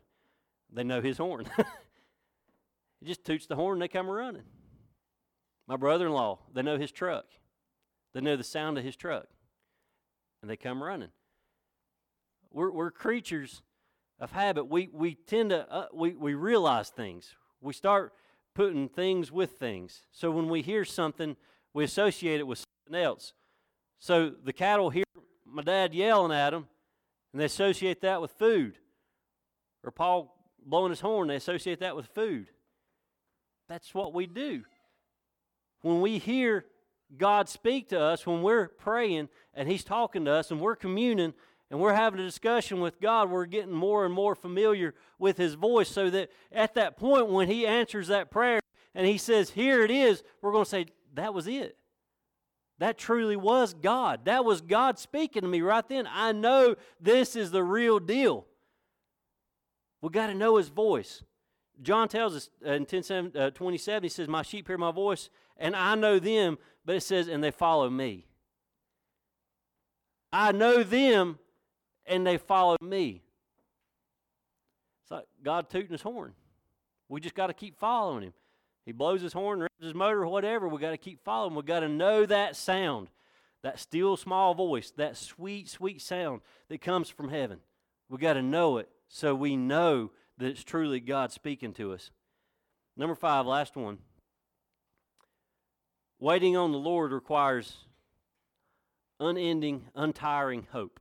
They 0.70 0.85
know 0.85 1.01
his 1.01 1.16
horn. 1.16 1.46
he 3.01 3.07
just 3.07 3.25
toots 3.25 3.46
the 3.46 3.57
horn 3.57 3.77
and 3.77 3.83
they 3.83 3.88
come 3.88 4.09
running. 4.09 4.42
My 5.66 5.76
brother 5.76 6.07
in 6.07 6.12
law, 6.12 6.38
they 6.52 6.62
know 6.62 6.79
his 6.79 6.92
truck. 6.92 7.26
They 8.14 8.20
know 8.20 8.37
the 8.37 8.44
sound 8.44 8.79
of 8.79 8.85
his 8.85 8.96
truck. 8.96 9.26
And 10.40 10.50
they 10.50 10.57
come 10.57 10.83
running. 10.83 11.11
We're, 12.52 12.70
we're 12.70 12.90
creatures 12.90 13.62
of 14.20 14.33
habit. 14.33 14.64
We, 14.64 14.88
we 14.92 15.14
tend 15.14 15.50
to, 15.50 15.70
uh, 15.70 15.87
we, 15.92 16.14
we 16.14 16.35
realize 16.35 16.88
things. 16.88 17.35
We 17.61 17.72
start 17.72 18.12
putting 18.55 18.88
things 18.88 19.31
with 19.31 19.52
things. 19.52 20.02
So 20.12 20.31
when 20.31 20.48
we 20.48 20.62
hear 20.62 20.85
something, 20.85 21.37
we 21.74 21.85
associate 21.85 22.40
it 22.40 22.46
with 22.46 22.64
something 22.87 23.02
else. 23.02 23.33
So 23.98 24.31
the 24.42 24.52
cattle 24.52 24.90
hear 24.90 25.05
my 25.44 25.62
dad 25.62 25.94
yelling 25.94 26.33
at 26.33 26.50
them, 26.50 26.66
and 27.33 27.40
they 27.40 27.46
associate 27.46 28.00
that 28.02 28.20
with 28.20 28.31
food. 28.33 28.79
Or 29.85 29.90
Paul 29.90 30.35
blowing 30.64 30.90
his 30.90 31.00
horn, 31.00 31.29
they 31.29 31.37
associate 31.37 31.81
that 31.81 31.96
with 31.96 32.07
food. 32.07 32.48
That's 33.68 33.94
what 33.94 34.14
we 34.14 34.26
do. 34.26 34.62
When 35.82 36.00
we 36.00 36.18
hear 36.18 36.64
God 37.16 37.48
speak 37.48 37.88
to 37.90 38.00
us, 38.00 38.26
when 38.26 38.42
we're 38.42 38.68
praying 38.68 39.28
and 39.54 39.68
He's 39.68 39.84
talking 39.84 40.24
to 40.24 40.32
us 40.32 40.50
and 40.50 40.60
we're 40.60 40.76
communing, 40.76 41.34
and 41.70 41.80
we're 41.80 41.94
having 41.94 42.20
a 42.20 42.24
discussion 42.24 42.80
with 42.80 43.00
God, 43.00 43.30
we're 43.30 43.46
getting 43.46 43.72
more 43.72 44.04
and 44.04 44.14
more 44.14 44.34
familiar 44.34 44.94
with 45.18 45.36
His 45.36 45.54
voice 45.54 45.88
so 45.88 46.10
that 46.10 46.30
at 46.52 46.74
that 46.74 46.96
point 46.96 47.28
when 47.28 47.48
He 47.48 47.66
answers 47.66 48.08
that 48.08 48.30
prayer 48.30 48.60
and 48.94 49.06
He 49.06 49.18
says, 49.18 49.50
Here 49.50 49.82
it 49.82 49.90
is, 49.90 50.22
we're 50.42 50.52
going 50.52 50.64
to 50.64 50.70
say, 50.70 50.86
That 51.14 51.34
was 51.34 51.46
it. 51.46 51.76
That 52.78 52.98
truly 52.98 53.36
was 53.36 53.72
God. 53.72 54.26
That 54.26 54.44
was 54.44 54.60
God 54.60 54.98
speaking 54.98 55.42
to 55.42 55.48
me 55.48 55.62
right 55.62 55.86
then. 55.88 56.06
I 56.10 56.32
know 56.32 56.76
this 57.00 57.34
is 57.34 57.50
the 57.50 57.64
real 57.64 57.98
deal. 57.98 58.46
we 60.02 60.10
got 60.10 60.28
to 60.28 60.34
know 60.34 60.56
His 60.56 60.68
voice. 60.68 61.22
John 61.82 62.08
tells 62.08 62.34
us 62.34 62.50
in 62.64 62.86
10, 62.86 63.32
uh, 63.36 63.50
27, 63.50 64.02
he 64.02 64.08
says, 64.08 64.28
My 64.28 64.42
sheep 64.42 64.66
hear 64.66 64.78
my 64.78 64.92
voice, 64.92 65.28
and 65.58 65.74
I 65.74 65.94
know 65.94 66.18
them, 66.18 66.58
but 66.84 66.96
it 66.96 67.02
says, 67.02 67.28
and 67.28 67.42
they 67.42 67.50
follow 67.50 67.90
me. 67.90 68.26
I 70.32 70.52
know 70.52 70.82
them 70.82 71.38
and 72.04 72.26
they 72.26 72.36
follow 72.36 72.76
me. 72.80 73.22
It's 75.02 75.10
like 75.10 75.24
God 75.42 75.70
tooting 75.70 75.92
his 75.92 76.02
horn. 76.02 76.34
We 77.08 77.20
just 77.20 77.34
got 77.34 77.46
to 77.46 77.54
keep 77.54 77.78
following 77.78 78.24
him. 78.24 78.32
He 78.84 78.92
blows 78.92 79.22
his 79.22 79.32
horn, 79.32 79.60
revs 79.60 79.72
his 79.80 79.94
motor, 79.94 80.26
whatever. 80.26 80.68
We 80.68 80.80
got 80.80 80.90
to 80.90 80.98
keep 80.98 81.24
following. 81.24 81.54
We 81.54 81.62
got 81.62 81.80
to 81.80 81.88
know 81.88 82.26
that 82.26 82.56
sound. 82.56 83.08
that 83.66 83.80
still 83.80 84.16
small 84.16 84.54
voice, 84.54 84.92
that 84.96 85.16
sweet, 85.16 85.68
sweet 85.68 86.00
sound 86.00 86.40
that 86.68 86.80
comes 86.80 87.08
from 87.10 87.30
heaven. 87.30 87.58
We 88.08 88.18
got 88.18 88.34
to 88.34 88.42
know 88.42 88.78
it 88.78 88.88
so 89.08 89.34
we 89.34 89.56
know 89.56 90.12
that 90.38 90.46
it's 90.46 90.62
truly 90.62 91.00
God 91.00 91.32
speaking 91.32 91.72
to 91.72 91.92
us. 91.92 92.12
Number 92.96 93.16
five, 93.16 93.44
last 93.44 93.74
one. 93.74 93.98
Waiting 96.18 96.57
on 96.57 96.72
the 96.72 96.79
Lord 96.79 97.12
requires 97.12 97.76
unending, 99.20 99.88
untiring 99.94 100.66
hope. 100.72 100.98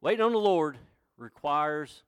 Waiting 0.00 0.24
on 0.24 0.32
the 0.32 0.38
Lord 0.38 0.78
requires 1.18 2.02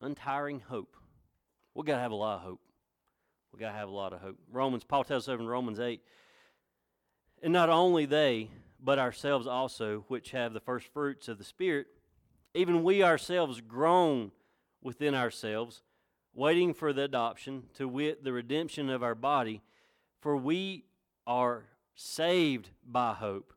untiring 0.00 0.60
hope. 0.60 0.96
We 1.74 1.84
got 1.84 1.96
to 1.96 2.00
have 2.00 2.12
a 2.12 2.16
lot 2.16 2.36
of 2.36 2.42
hope. 2.42 2.60
We 3.52 3.58
got 3.58 3.72
to 3.72 3.76
have 3.76 3.88
a 3.88 3.92
lot 3.92 4.12
of 4.12 4.20
hope. 4.20 4.36
Romans, 4.52 4.84
Paul 4.84 5.04
tells 5.04 5.28
us 5.28 5.40
in 5.40 5.46
Romans 5.46 5.80
8, 5.80 6.00
and 7.42 7.52
not 7.52 7.70
only 7.70 8.06
they, 8.06 8.50
but 8.80 8.98
ourselves 8.98 9.46
also, 9.46 10.04
which 10.08 10.30
have 10.30 10.52
the 10.52 10.60
first 10.60 10.86
fruits 10.92 11.26
of 11.26 11.38
the 11.38 11.44
Spirit, 11.44 11.88
even 12.54 12.84
we 12.84 13.02
ourselves 13.02 13.60
groan 13.60 14.30
within 14.82 15.14
ourselves, 15.14 15.82
waiting 16.38 16.72
for 16.72 16.92
the 16.92 17.02
adoption, 17.02 17.64
to 17.74 17.88
wit, 17.88 18.22
the 18.22 18.32
redemption 18.32 18.88
of 18.88 19.02
our 19.02 19.16
body. 19.16 19.60
For 20.20 20.36
we 20.36 20.84
are 21.26 21.64
saved 21.96 22.70
by 22.86 23.12
hope. 23.12 23.52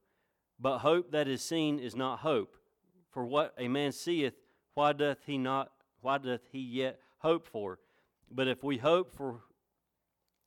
But 0.59 0.79
hope 0.79 1.11
that 1.11 1.27
is 1.27 1.43
seen 1.43 1.79
is 1.79 1.95
not 1.95 2.19
hope. 2.19 2.57
For 3.11 3.23
what 3.23 3.53
a 3.57 3.67
man 3.67 3.91
seeth, 3.91 4.33
why 4.73 4.93
doth 4.93 5.19
he 5.25 5.37
not 5.37 5.71
why 6.01 6.17
doth 6.17 6.41
he 6.51 6.59
yet 6.59 6.99
hope 7.19 7.45
for? 7.45 7.77
But 8.31 8.47
if 8.47 8.63
we 8.63 8.77
hope 8.77 9.15
for 9.15 9.41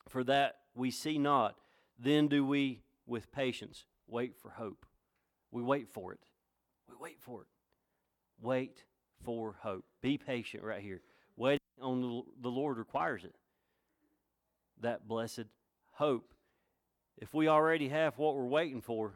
for 0.09 0.25
that 0.25 0.57
we 0.75 0.90
see 0.90 1.18
not, 1.18 1.57
then 1.99 2.27
do 2.27 2.44
we 2.44 2.81
with 3.07 3.31
patience 3.31 3.85
wait 4.09 4.37
for 4.37 4.51
hope. 4.51 4.87
We 5.53 5.62
wait 5.62 5.88
for 5.88 6.12
it. 6.12 6.20
We 6.88 6.97
wait 6.99 7.20
for 7.20 7.42
it. 7.42 7.49
Wait 8.40 8.85
for 9.25 9.57
hope. 9.61 9.85
Be 10.03 10.18
patient 10.18 10.64
right 10.64 10.83
here. 10.83 11.01
On 11.85 12.25
the 12.40 12.49
Lord 12.49 12.79
requires 12.79 13.25
it. 13.25 13.35
That 14.81 15.07
blessed 15.07 15.47
hope 15.92 16.35
if 17.18 17.33
we 17.33 17.49
already 17.49 17.88
have 17.88 18.18
what 18.18 18.35
we're 18.35 18.44
waiting 18.44 18.81
for, 18.81 19.14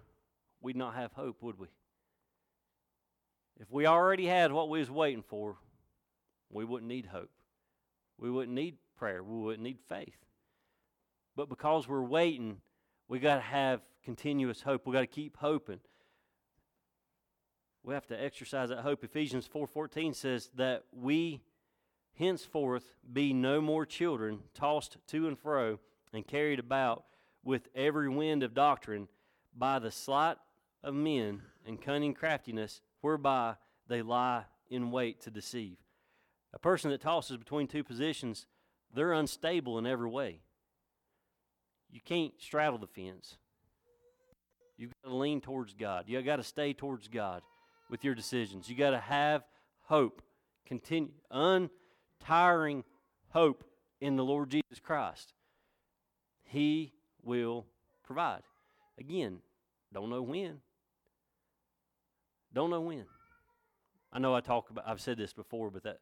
we'd 0.61 0.77
not 0.77 0.95
have 0.95 1.13
hope, 1.13 1.43
would 1.43 1.59
we? 1.59 1.67
If 3.61 3.71
we 3.73 3.87
already 3.87 4.27
had 4.27 4.53
what 4.53 4.69
we 4.69 4.79
was 4.79 4.91
waiting 4.91 5.23
for, 5.23 5.57
we 6.51 6.65
wouldn't 6.65 6.89
need 6.89 7.07
hope. 7.07 7.31
We 8.17 8.31
wouldn't 8.31 8.55
need 8.55 8.77
prayer. 8.97 9.23
We 9.23 9.43
wouldn't 9.43 9.63
need 9.63 9.79
faith. 9.89 10.17
But 11.35 11.49
because 11.49 11.89
we're 11.89 12.03
waiting, 12.03 12.59
we 13.09 13.19
got 13.19 13.37
to 13.37 13.41
have 13.41 13.81
continuous 14.05 14.63
hope. 14.63 14.87
We 14.87 14.93
got 14.93 15.01
to 15.01 15.07
keep 15.07 15.37
hoping. 15.37 15.81
We 17.83 17.95
have 17.95 18.07
to 18.09 18.23
exercise 18.23 18.69
that 18.69 18.81
hope. 18.81 19.03
Ephesians 19.03 19.49
4:14 19.49 20.15
says 20.15 20.51
that 20.57 20.85
we 20.93 21.41
henceforth 22.19 22.95
be 23.13 23.33
no 23.33 23.61
more 23.61 23.87
children 23.87 24.41
tossed 24.55 24.97
to 25.09 25.29
and 25.29 25.39
fro 25.39 25.79
and 26.13 26.27
carried 26.27 26.59
about 26.59 27.05
with 27.45 27.69
every 27.75 28.09
wind 28.09 28.43
of 28.43 28.55
doctrine 28.55 29.09
by 29.57 29.79
the 29.79 29.91
sleight 29.91 30.37
of 30.83 30.95
men 30.95 31.43
and 31.67 31.81
cunning 31.81 32.15
craftiness 32.15 32.81
whereby 33.01 33.55
they 33.89 34.03
lie 34.03 34.45
in 34.71 34.91
wait 34.91 35.21
to 35.23 35.31
deceive. 35.31 35.77
A 36.53 36.59
person 36.59 36.91
that 36.91 37.01
tosses 37.01 37.37
between 37.37 37.67
two 37.67 37.85
positions, 37.85 38.47
they're 38.95 39.13
unstable 39.13 39.79
in 39.79 39.87
every 39.87 40.09
way. 40.09 40.41
You 41.91 42.01
can't 42.05 42.33
straddle 42.39 42.79
the 42.79 42.87
fence. 42.87 43.37
You've 44.77 44.93
got 45.03 45.11
to 45.11 45.17
lean 45.17 45.41
towards 45.41 45.75
God. 45.75 46.05
You've 46.07 46.25
got 46.25 46.37
to 46.37 46.43
stay 46.43 46.73
towards 46.73 47.09
God 47.09 47.43
with 47.91 48.05
your 48.05 48.15
decisions. 48.15 48.69
You've 48.69 48.79
got 48.79 48.91
to 48.91 49.01
have 49.01 49.43
hope, 49.87 50.23
continue, 50.67 51.11
untiring 52.21 52.85
hope 53.31 53.65
in 54.01 54.17
the 54.17 54.25
Lord 54.25 54.51
Jesus 54.51 54.81
Christ. 54.83 55.33
He 56.45 56.93
will 57.23 57.67
provide. 58.05 58.43
Again, 58.99 59.39
don't 59.93 60.11
know 60.11 60.23
when. 60.23 60.61
Don't 62.53 62.71
know 62.71 62.81
when. 62.81 63.05
I 64.13 64.19
know 64.19 64.35
I 64.35 64.41
talk 64.41 64.71
about 64.71 64.85
I've 64.87 65.01
said 65.01 65.19
this 65.19 65.33
before, 65.33 65.71
but 65.71 65.83
that 65.85 65.99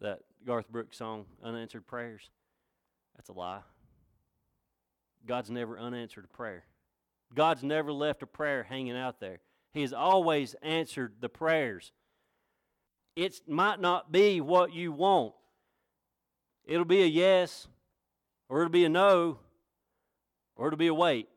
that 0.00 0.20
Garth 0.46 0.68
Brooks 0.68 0.98
song, 0.98 1.26
Unanswered 1.42 1.86
Prayers, 1.86 2.30
that's 3.14 3.28
a 3.28 3.32
lie. 3.32 3.60
God's 5.26 5.50
never 5.50 5.78
unanswered 5.78 6.24
a 6.24 6.36
prayer. 6.36 6.64
God's 7.34 7.64
never 7.64 7.92
left 7.92 8.22
a 8.22 8.26
prayer 8.26 8.62
hanging 8.62 8.96
out 8.96 9.20
there. 9.20 9.40
He 9.72 9.80
has 9.82 9.92
always 9.92 10.54
answered 10.62 11.14
the 11.20 11.28
prayers. 11.28 11.92
It 13.16 13.40
might 13.48 13.80
not 13.80 14.12
be 14.12 14.40
what 14.40 14.72
you 14.72 14.92
want. 14.92 15.32
It'll 16.64 16.84
be 16.84 17.02
a 17.02 17.06
yes 17.06 17.66
or 18.48 18.60
it'll 18.60 18.70
be 18.70 18.84
a 18.84 18.88
no, 18.88 19.38
or 20.54 20.68
it'll 20.68 20.78
be 20.78 20.86
a 20.86 20.94
wait. 20.94 21.28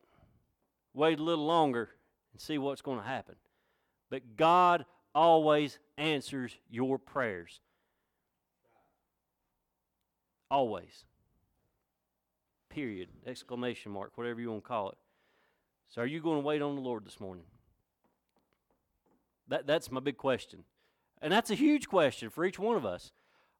Wait 0.93 1.19
a 1.19 1.23
little 1.23 1.45
longer 1.45 1.89
and 2.31 2.41
see 2.41 2.57
what's 2.57 2.81
going 2.81 2.99
to 2.99 3.05
happen. 3.05 3.35
But 4.09 4.35
God 4.35 4.85
always 5.13 5.79
answers 5.97 6.55
your 6.69 6.97
prayers. 6.97 7.61
Always. 10.51 11.05
Period. 12.69 13.09
Exclamation 13.25 13.91
mark, 13.91 14.11
whatever 14.15 14.41
you 14.41 14.51
want 14.51 14.63
to 14.63 14.67
call 14.67 14.89
it. 14.89 14.97
So, 15.89 16.01
are 16.01 16.07
you 16.07 16.21
going 16.21 16.37
to 16.37 16.45
wait 16.45 16.61
on 16.61 16.75
the 16.75 16.81
Lord 16.81 17.05
this 17.05 17.19
morning? 17.19 17.45
That, 19.47 19.65
that's 19.65 19.89
my 19.89 19.99
big 19.99 20.17
question. 20.17 20.63
And 21.21 21.31
that's 21.31 21.49
a 21.49 21.55
huge 21.55 21.87
question 21.87 22.29
for 22.29 22.45
each 22.45 22.57
one 22.57 22.75
of 22.75 22.85
us. 22.85 23.11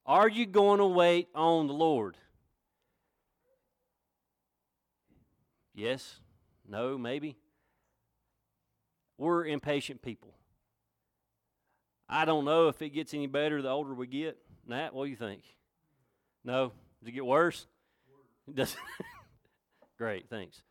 Are 0.06 0.30
you 0.30 0.45
going 0.45 0.80
to 0.80 0.88
wait 0.88 1.28
on 1.36 1.67
the 1.67 1.74
Lord? 1.74 2.17
Yes, 5.76 6.19
no, 6.67 6.98
maybe. 6.98 7.38
We're 9.17 9.45
impatient 9.45 10.02
people. 10.02 10.34
I 12.08 12.26
don't 12.26 12.43
know 12.43 12.69
if 12.69 12.82
it 12.82 12.89
gets 12.89 13.13
any 13.13 13.28
better 13.28 13.62
the 13.62 13.69
older 13.69 13.93
we 13.93 14.08
get. 14.08 14.38
Nat, 14.65 14.93
what 14.93 15.06
do 15.06 15.12
you 15.12 15.15
think? 15.15 15.43
No? 16.43 16.72
Does 17.00 17.10
it 17.10 17.12
get 17.12 17.26
worse? 17.26 17.67
Does 18.52 18.76
Great, 19.98 20.30
thanks. 20.30 20.62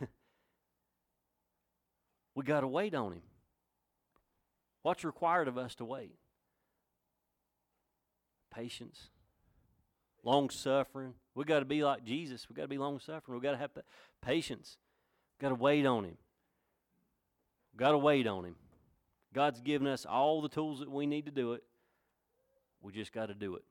we 2.34 2.44
got 2.44 2.60
to 2.60 2.68
wait 2.68 2.94
on 2.94 3.12
him. 3.12 3.22
What's 4.82 5.04
required 5.04 5.48
of 5.48 5.58
us 5.58 5.74
to 5.76 5.84
wait? 5.84 6.16
Patience, 8.52 9.10
long 10.24 10.50
suffering. 10.50 11.14
We 11.34 11.44
got 11.44 11.60
to 11.60 11.64
be 11.64 11.84
like 11.84 12.04
Jesus. 12.04 12.48
We 12.48 12.54
got 12.54 12.62
to 12.62 12.68
be 12.68 12.78
long 12.78 12.98
suffering. 12.98 13.38
We 13.38 13.42
got 13.42 13.52
to 13.52 13.58
have 13.58 13.70
patience. 14.22 14.76
Got 15.40 15.50
to 15.50 15.54
wait 15.54 15.86
on 15.86 16.04
Him. 16.04 16.16
Got 17.76 17.92
to 17.92 17.98
wait 17.98 18.26
on 18.26 18.44
Him. 18.44 18.56
God's 19.32 19.60
given 19.60 19.86
us 19.86 20.04
all 20.04 20.42
the 20.42 20.48
tools 20.48 20.80
that 20.80 20.90
we 20.90 21.06
need 21.06 21.26
to 21.26 21.30
do 21.30 21.52
it. 21.52 21.62
We 22.82 22.92
just 22.92 23.12
got 23.12 23.26
to 23.26 23.34
do 23.34 23.54
it. 23.54 23.64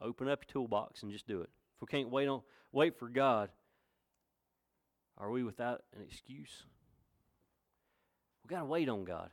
Open 0.00 0.28
up 0.28 0.44
your 0.46 0.52
toolbox 0.52 1.02
and 1.02 1.10
just 1.10 1.26
do 1.26 1.40
it. 1.40 1.50
If 1.74 1.82
we 1.82 1.86
can't 1.86 2.10
wait 2.10 2.28
on 2.28 2.42
wait 2.72 2.98
for 2.98 3.08
God, 3.08 3.50
are 5.16 5.30
we 5.30 5.42
without 5.42 5.82
an 5.96 6.02
excuse? 6.08 6.64
We 8.44 8.54
got 8.54 8.60
to 8.60 8.66
wait 8.66 8.88
on 8.88 9.04
God. 9.04 9.30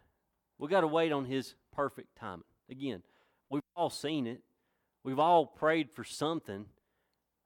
We 0.58 0.68
got 0.68 0.82
to 0.82 0.88
wait 0.88 1.12
on 1.12 1.26
His 1.26 1.56
perfect 1.74 2.16
timing. 2.18 2.45
Again, 2.70 3.03
we've 3.49 3.62
all 3.76 3.89
seen 3.89 4.28
it. 4.28 4.41
We've 5.03 5.20
all 5.20 5.45
prayed 5.45 5.91
for 5.91 6.03
something. 6.03 6.66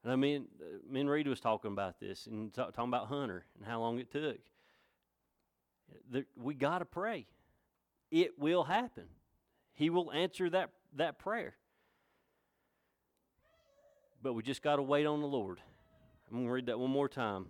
And 0.02 0.12
I 0.12 0.16
mean, 0.16 0.46
uh, 0.60 0.78
me 0.90 1.00
and 1.00 1.10
Reed 1.10 1.28
was 1.28 1.40
talking 1.40 1.72
about 1.72 2.00
this 2.00 2.26
and 2.26 2.54
talk, 2.54 2.72
talking 2.72 2.90
about 2.90 3.08
Hunter 3.08 3.44
and 3.58 3.66
how 3.66 3.80
long 3.80 3.98
it 3.98 4.10
took. 4.10 4.38
We 6.36 6.54
got 6.54 6.78
to 6.78 6.84
pray. 6.84 7.26
It 8.10 8.38
will 8.38 8.64
happen. 8.64 9.04
He 9.74 9.90
will 9.90 10.10
answer 10.12 10.48
that, 10.50 10.70
that 10.96 11.18
prayer. 11.18 11.54
But 14.22 14.34
we 14.34 14.42
just 14.42 14.62
got 14.62 14.76
to 14.76 14.82
wait 14.82 15.06
on 15.06 15.20
the 15.20 15.26
Lord. 15.26 15.60
I'm 16.30 16.36
going 16.36 16.46
to 16.46 16.52
read 16.52 16.66
that 16.66 16.78
one 16.78 16.90
more 16.90 17.08
time. 17.08 17.46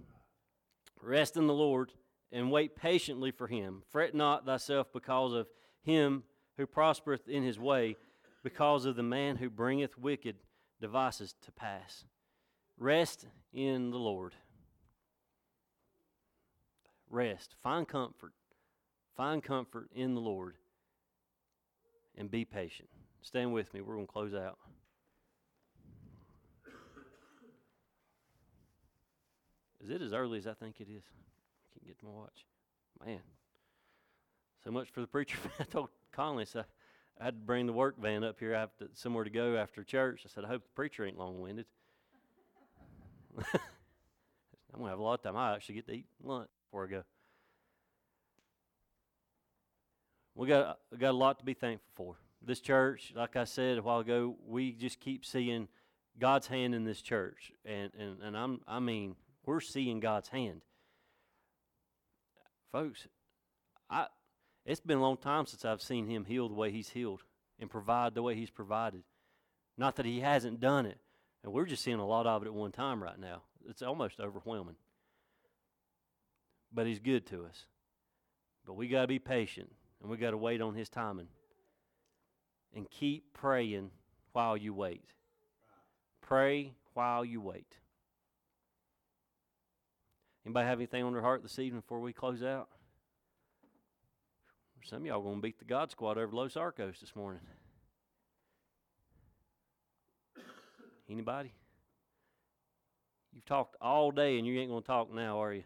Rest 1.02 1.36
in 1.36 1.46
the 1.46 1.54
Lord 1.54 1.92
and 2.32 2.50
wait 2.50 2.76
patiently 2.76 3.30
for 3.30 3.46
him. 3.46 3.82
Fret 3.90 4.14
not 4.14 4.44
thyself 4.44 4.88
because 4.92 5.32
of 5.32 5.48
him 5.82 6.24
who 6.56 6.66
prospereth 6.66 7.28
in 7.28 7.42
his 7.42 7.58
way 7.58 7.96
because 8.42 8.84
of 8.84 8.96
the 8.96 9.02
man 9.02 9.36
who 9.36 9.50
bringeth 9.50 9.98
wicked 9.98 10.36
devices 10.80 11.34
to 11.42 11.52
pass. 11.52 12.04
Rest 12.78 13.26
in 13.52 13.90
the 13.90 13.98
Lord. 13.98 14.34
Rest. 17.10 17.54
Find 17.62 17.86
comfort. 17.86 18.32
Find 19.16 19.42
comfort 19.42 19.90
in 19.94 20.14
the 20.14 20.20
Lord. 20.20 20.54
And 22.16 22.30
be 22.30 22.44
patient. 22.44 22.88
Stand 23.22 23.52
with 23.52 23.72
me. 23.74 23.80
We're 23.80 23.94
going 23.94 24.06
to 24.06 24.12
close 24.12 24.34
out. 24.34 24.58
Is 29.82 29.90
it 29.90 30.02
as 30.02 30.12
early 30.12 30.38
as 30.38 30.46
I 30.46 30.52
think 30.52 30.76
it 30.80 30.88
is? 30.94 31.02
I 31.80 31.86
can't 31.86 31.88
get 31.88 31.98
to 32.00 32.06
my 32.06 32.12
watch. 32.12 32.46
Man. 33.04 33.20
So 34.64 34.70
much 34.70 34.90
for 34.90 35.00
the 35.00 35.06
preacher. 35.06 35.38
I 35.60 35.64
told 35.64 35.88
Conley, 36.12 36.44
so 36.44 36.64
I 37.20 37.24
had 37.24 37.34
to 37.34 37.46
bring 37.46 37.66
the 37.66 37.72
work 37.72 38.00
van 38.00 38.24
up 38.24 38.38
here. 38.38 38.54
I 38.54 38.60
have 38.60 38.76
to, 38.78 38.88
somewhere 38.94 39.24
to 39.24 39.30
go 39.30 39.56
after 39.56 39.82
church. 39.82 40.22
I 40.24 40.28
said, 40.28 40.44
I 40.44 40.48
hope 40.48 40.62
the 40.62 40.74
preacher 40.74 41.06
ain't 41.06 41.18
long 41.18 41.40
winded. 41.40 41.66
I'm 43.38 43.44
going 44.74 44.84
to 44.84 44.90
have 44.90 44.98
a 44.98 45.02
lot 45.02 45.14
of 45.14 45.22
time. 45.22 45.36
I 45.36 45.54
actually 45.54 45.76
get 45.76 45.86
to 45.86 45.92
eat 45.92 46.06
lunch 46.22 46.48
before 46.66 46.84
I 46.84 46.90
go. 46.90 47.02
We 50.34 50.48
got, 50.48 50.78
we 50.90 50.98
got 50.98 51.10
a 51.10 51.16
lot 51.16 51.38
to 51.38 51.44
be 51.44 51.54
thankful 51.54 51.90
for. 51.94 52.16
This 52.42 52.60
church, 52.60 53.12
like 53.14 53.36
I 53.36 53.44
said 53.44 53.78
a 53.78 53.82
while 53.82 53.98
ago, 53.98 54.36
we 54.46 54.72
just 54.72 55.00
keep 55.00 55.24
seeing 55.24 55.68
God's 56.18 56.46
hand 56.46 56.74
in 56.74 56.84
this 56.84 57.02
church. 57.02 57.52
And, 57.64 57.90
and, 57.98 58.22
and 58.22 58.36
I'm, 58.36 58.60
I 58.66 58.80
mean, 58.80 59.16
we're 59.44 59.60
seeing 59.60 60.00
God's 60.00 60.28
hand. 60.28 60.62
Folks, 62.72 63.08
I, 63.88 64.06
it's 64.64 64.80
been 64.80 64.98
a 64.98 65.02
long 65.02 65.16
time 65.16 65.46
since 65.46 65.64
I've 65.64 65.82
seen 65.82 66.06
him 66.06 66.24
heal 66.24 66.48
the 66.48 66.54
way 66.54 66.70
he's 66.70 66.90
healed 66.90 67.22
and 67.58 67.70
provide 67.70 68.14
the 68.14 68.22
way 68.22 68.34
he's 68.34 68.50
provided. 68.50 69.02
Not 69.76 69.96
that 69.96 70.06
he 70.06 70.20
hasn't 70.20 70.60
done 70.60 70.86
it. 70.86 70.98
And 71.42 71.52
we're 71.52 71.66
just 71.66 71.82
seeing 71.82 71.98
a 71.98 72.06
lot 72.06 72.26
of 72.26 72.42
it 72.42 72.46
at 72.46 72.54
one 72.54 72.72
time 72.72 73.02
right 73.02 73.18
now. 73.18 73.42
It's 73.68 73.82
almost 73.82 74.20
overwhelming. 74.20 74.76
But 76.72 76.86
he's 76.86 76.98
good 76.98 77.26
to 77.28 77.44
us. 77.46 77.64
But 78.66 78.74
we 78.74 78.88
got 78.88 79.02
to 79.02 79.08
be 79.08 79.18
patient 79.18 79.72
and 80.00 80.10
we 80.10 80.16
got 80.16 80.30
to 80.30 80.36
wait 80.36 80.60
on 80.60 80.74
his 80.74 80.88
timing. 80.88 81.28
And 82.74 82.88
keep 82.88 83.32
praying 83.32 83.90
while 84.32 84.56
you 84.56 84.72
wait. 84.72 85.04
Pray 86.20 86.74
while 86.94 87.24
you 87.24 87.40
wait. 87.40 87.79
Anybody 90.44 90.66
have 90.66 90.78
anything 90.78 91.04
on 91.04 91.12
their 91.12 91.22
heart 91.22 91.42
this 91.42 91.58
evening 91.58 91.80
before 91.80 92.00
we 92.00 92.12
close 92.12 92.42
out? 92.42 92.68
Some 94.84 95.02
of 95.02 95.06
y'all 95.06 95.22
going 95.22 95.36
to 95.36 95.42
beat 95.42 95.58
the 95.58 95.64
God 95.64 95.90
Squad 95.90 96.16
over 96.16 96.34
Los 96.34 96.56
Arcos 96.56 97.00
this 97.00 97.14
morning. 97.14 97.42
Anybody? 101.10 101.52
You've 103.34 103.44
talked 103.44 103.76
all 103.80 104.10
day 104.10 104.38
and 104.38 104.46
you 104.46 104.58
ain't 104.58 104.70
going 104.70 104.82
to 104.82 104.86
talk 104.86 105.12
now, 105.12 105.42
are 105.42 105.52
you? 105.52 105.64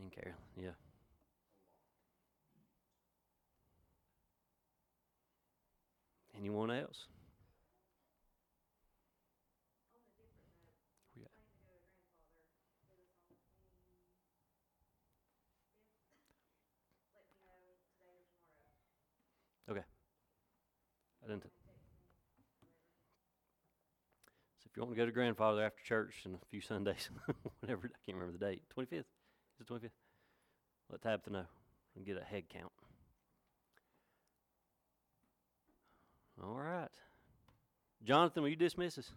And 0.00 0.12
Carolyn, 0.12 0.36
yeah. 0.56 0.70
Anyone 6.38 6.70
else? 6.70 7.06
Oh, 11.16 11.20
we 19.68 19.72
Okay. 19.72 19.84
I 21.24 21.28
didn't. 21.28 21.42
So 21.42 21.50
if 24.70 24.76
you 24.76 24.82
want 24.82 24.94
to 24.94 24.96
go 24.96 25.06
to 25.06 25.12
grandfather 25.12 25.64
after 25.64 25.82
church 25.82 26.22
in 26.24 26.34
a 26.34 26.38
few 26.50 26.60
Sundays, 26.60 27.10
whatever, 27.60 27.90
I 27.92 27.98
can't 28.06 28.16
remember 28.16 28.38
the 28.38 28.44
date. 28.44 28.62
25th? 28.76 28.92
Is 29.00 29.04
it 29.60 29.66
25th? 29.66 29.90
Let 30.90 31.02
Tabitha 31.02 31.30
know 31.30 31.44
and 31.96 32.06
get 32.06 32.16
a 32.16 32.24
head 32.24 32.44
count. 32.48 32.72
All 36.42 36.54
right. 36.54 36.88
Jonathan, 38.04 38.42
will 38.42 38.50
you 38.50 38.56
dismiss 38.56 38.98
us? 38.98 39.12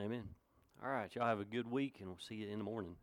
Amen. 0.00 0.24
All 0.82 0.90
right, 0.90 1.14
y'all 1.14 1.26
have 1.26 1.40
a 1.40 1.44
good 1.44 1.70
week, 1.70 1.96
and 2.00 2.08
we'll 2.08 2.18
see 2.26 2.36
you 2.36 2.48
in 2.48 2.56
the 2.56 2.64
morning. 2.64 2.96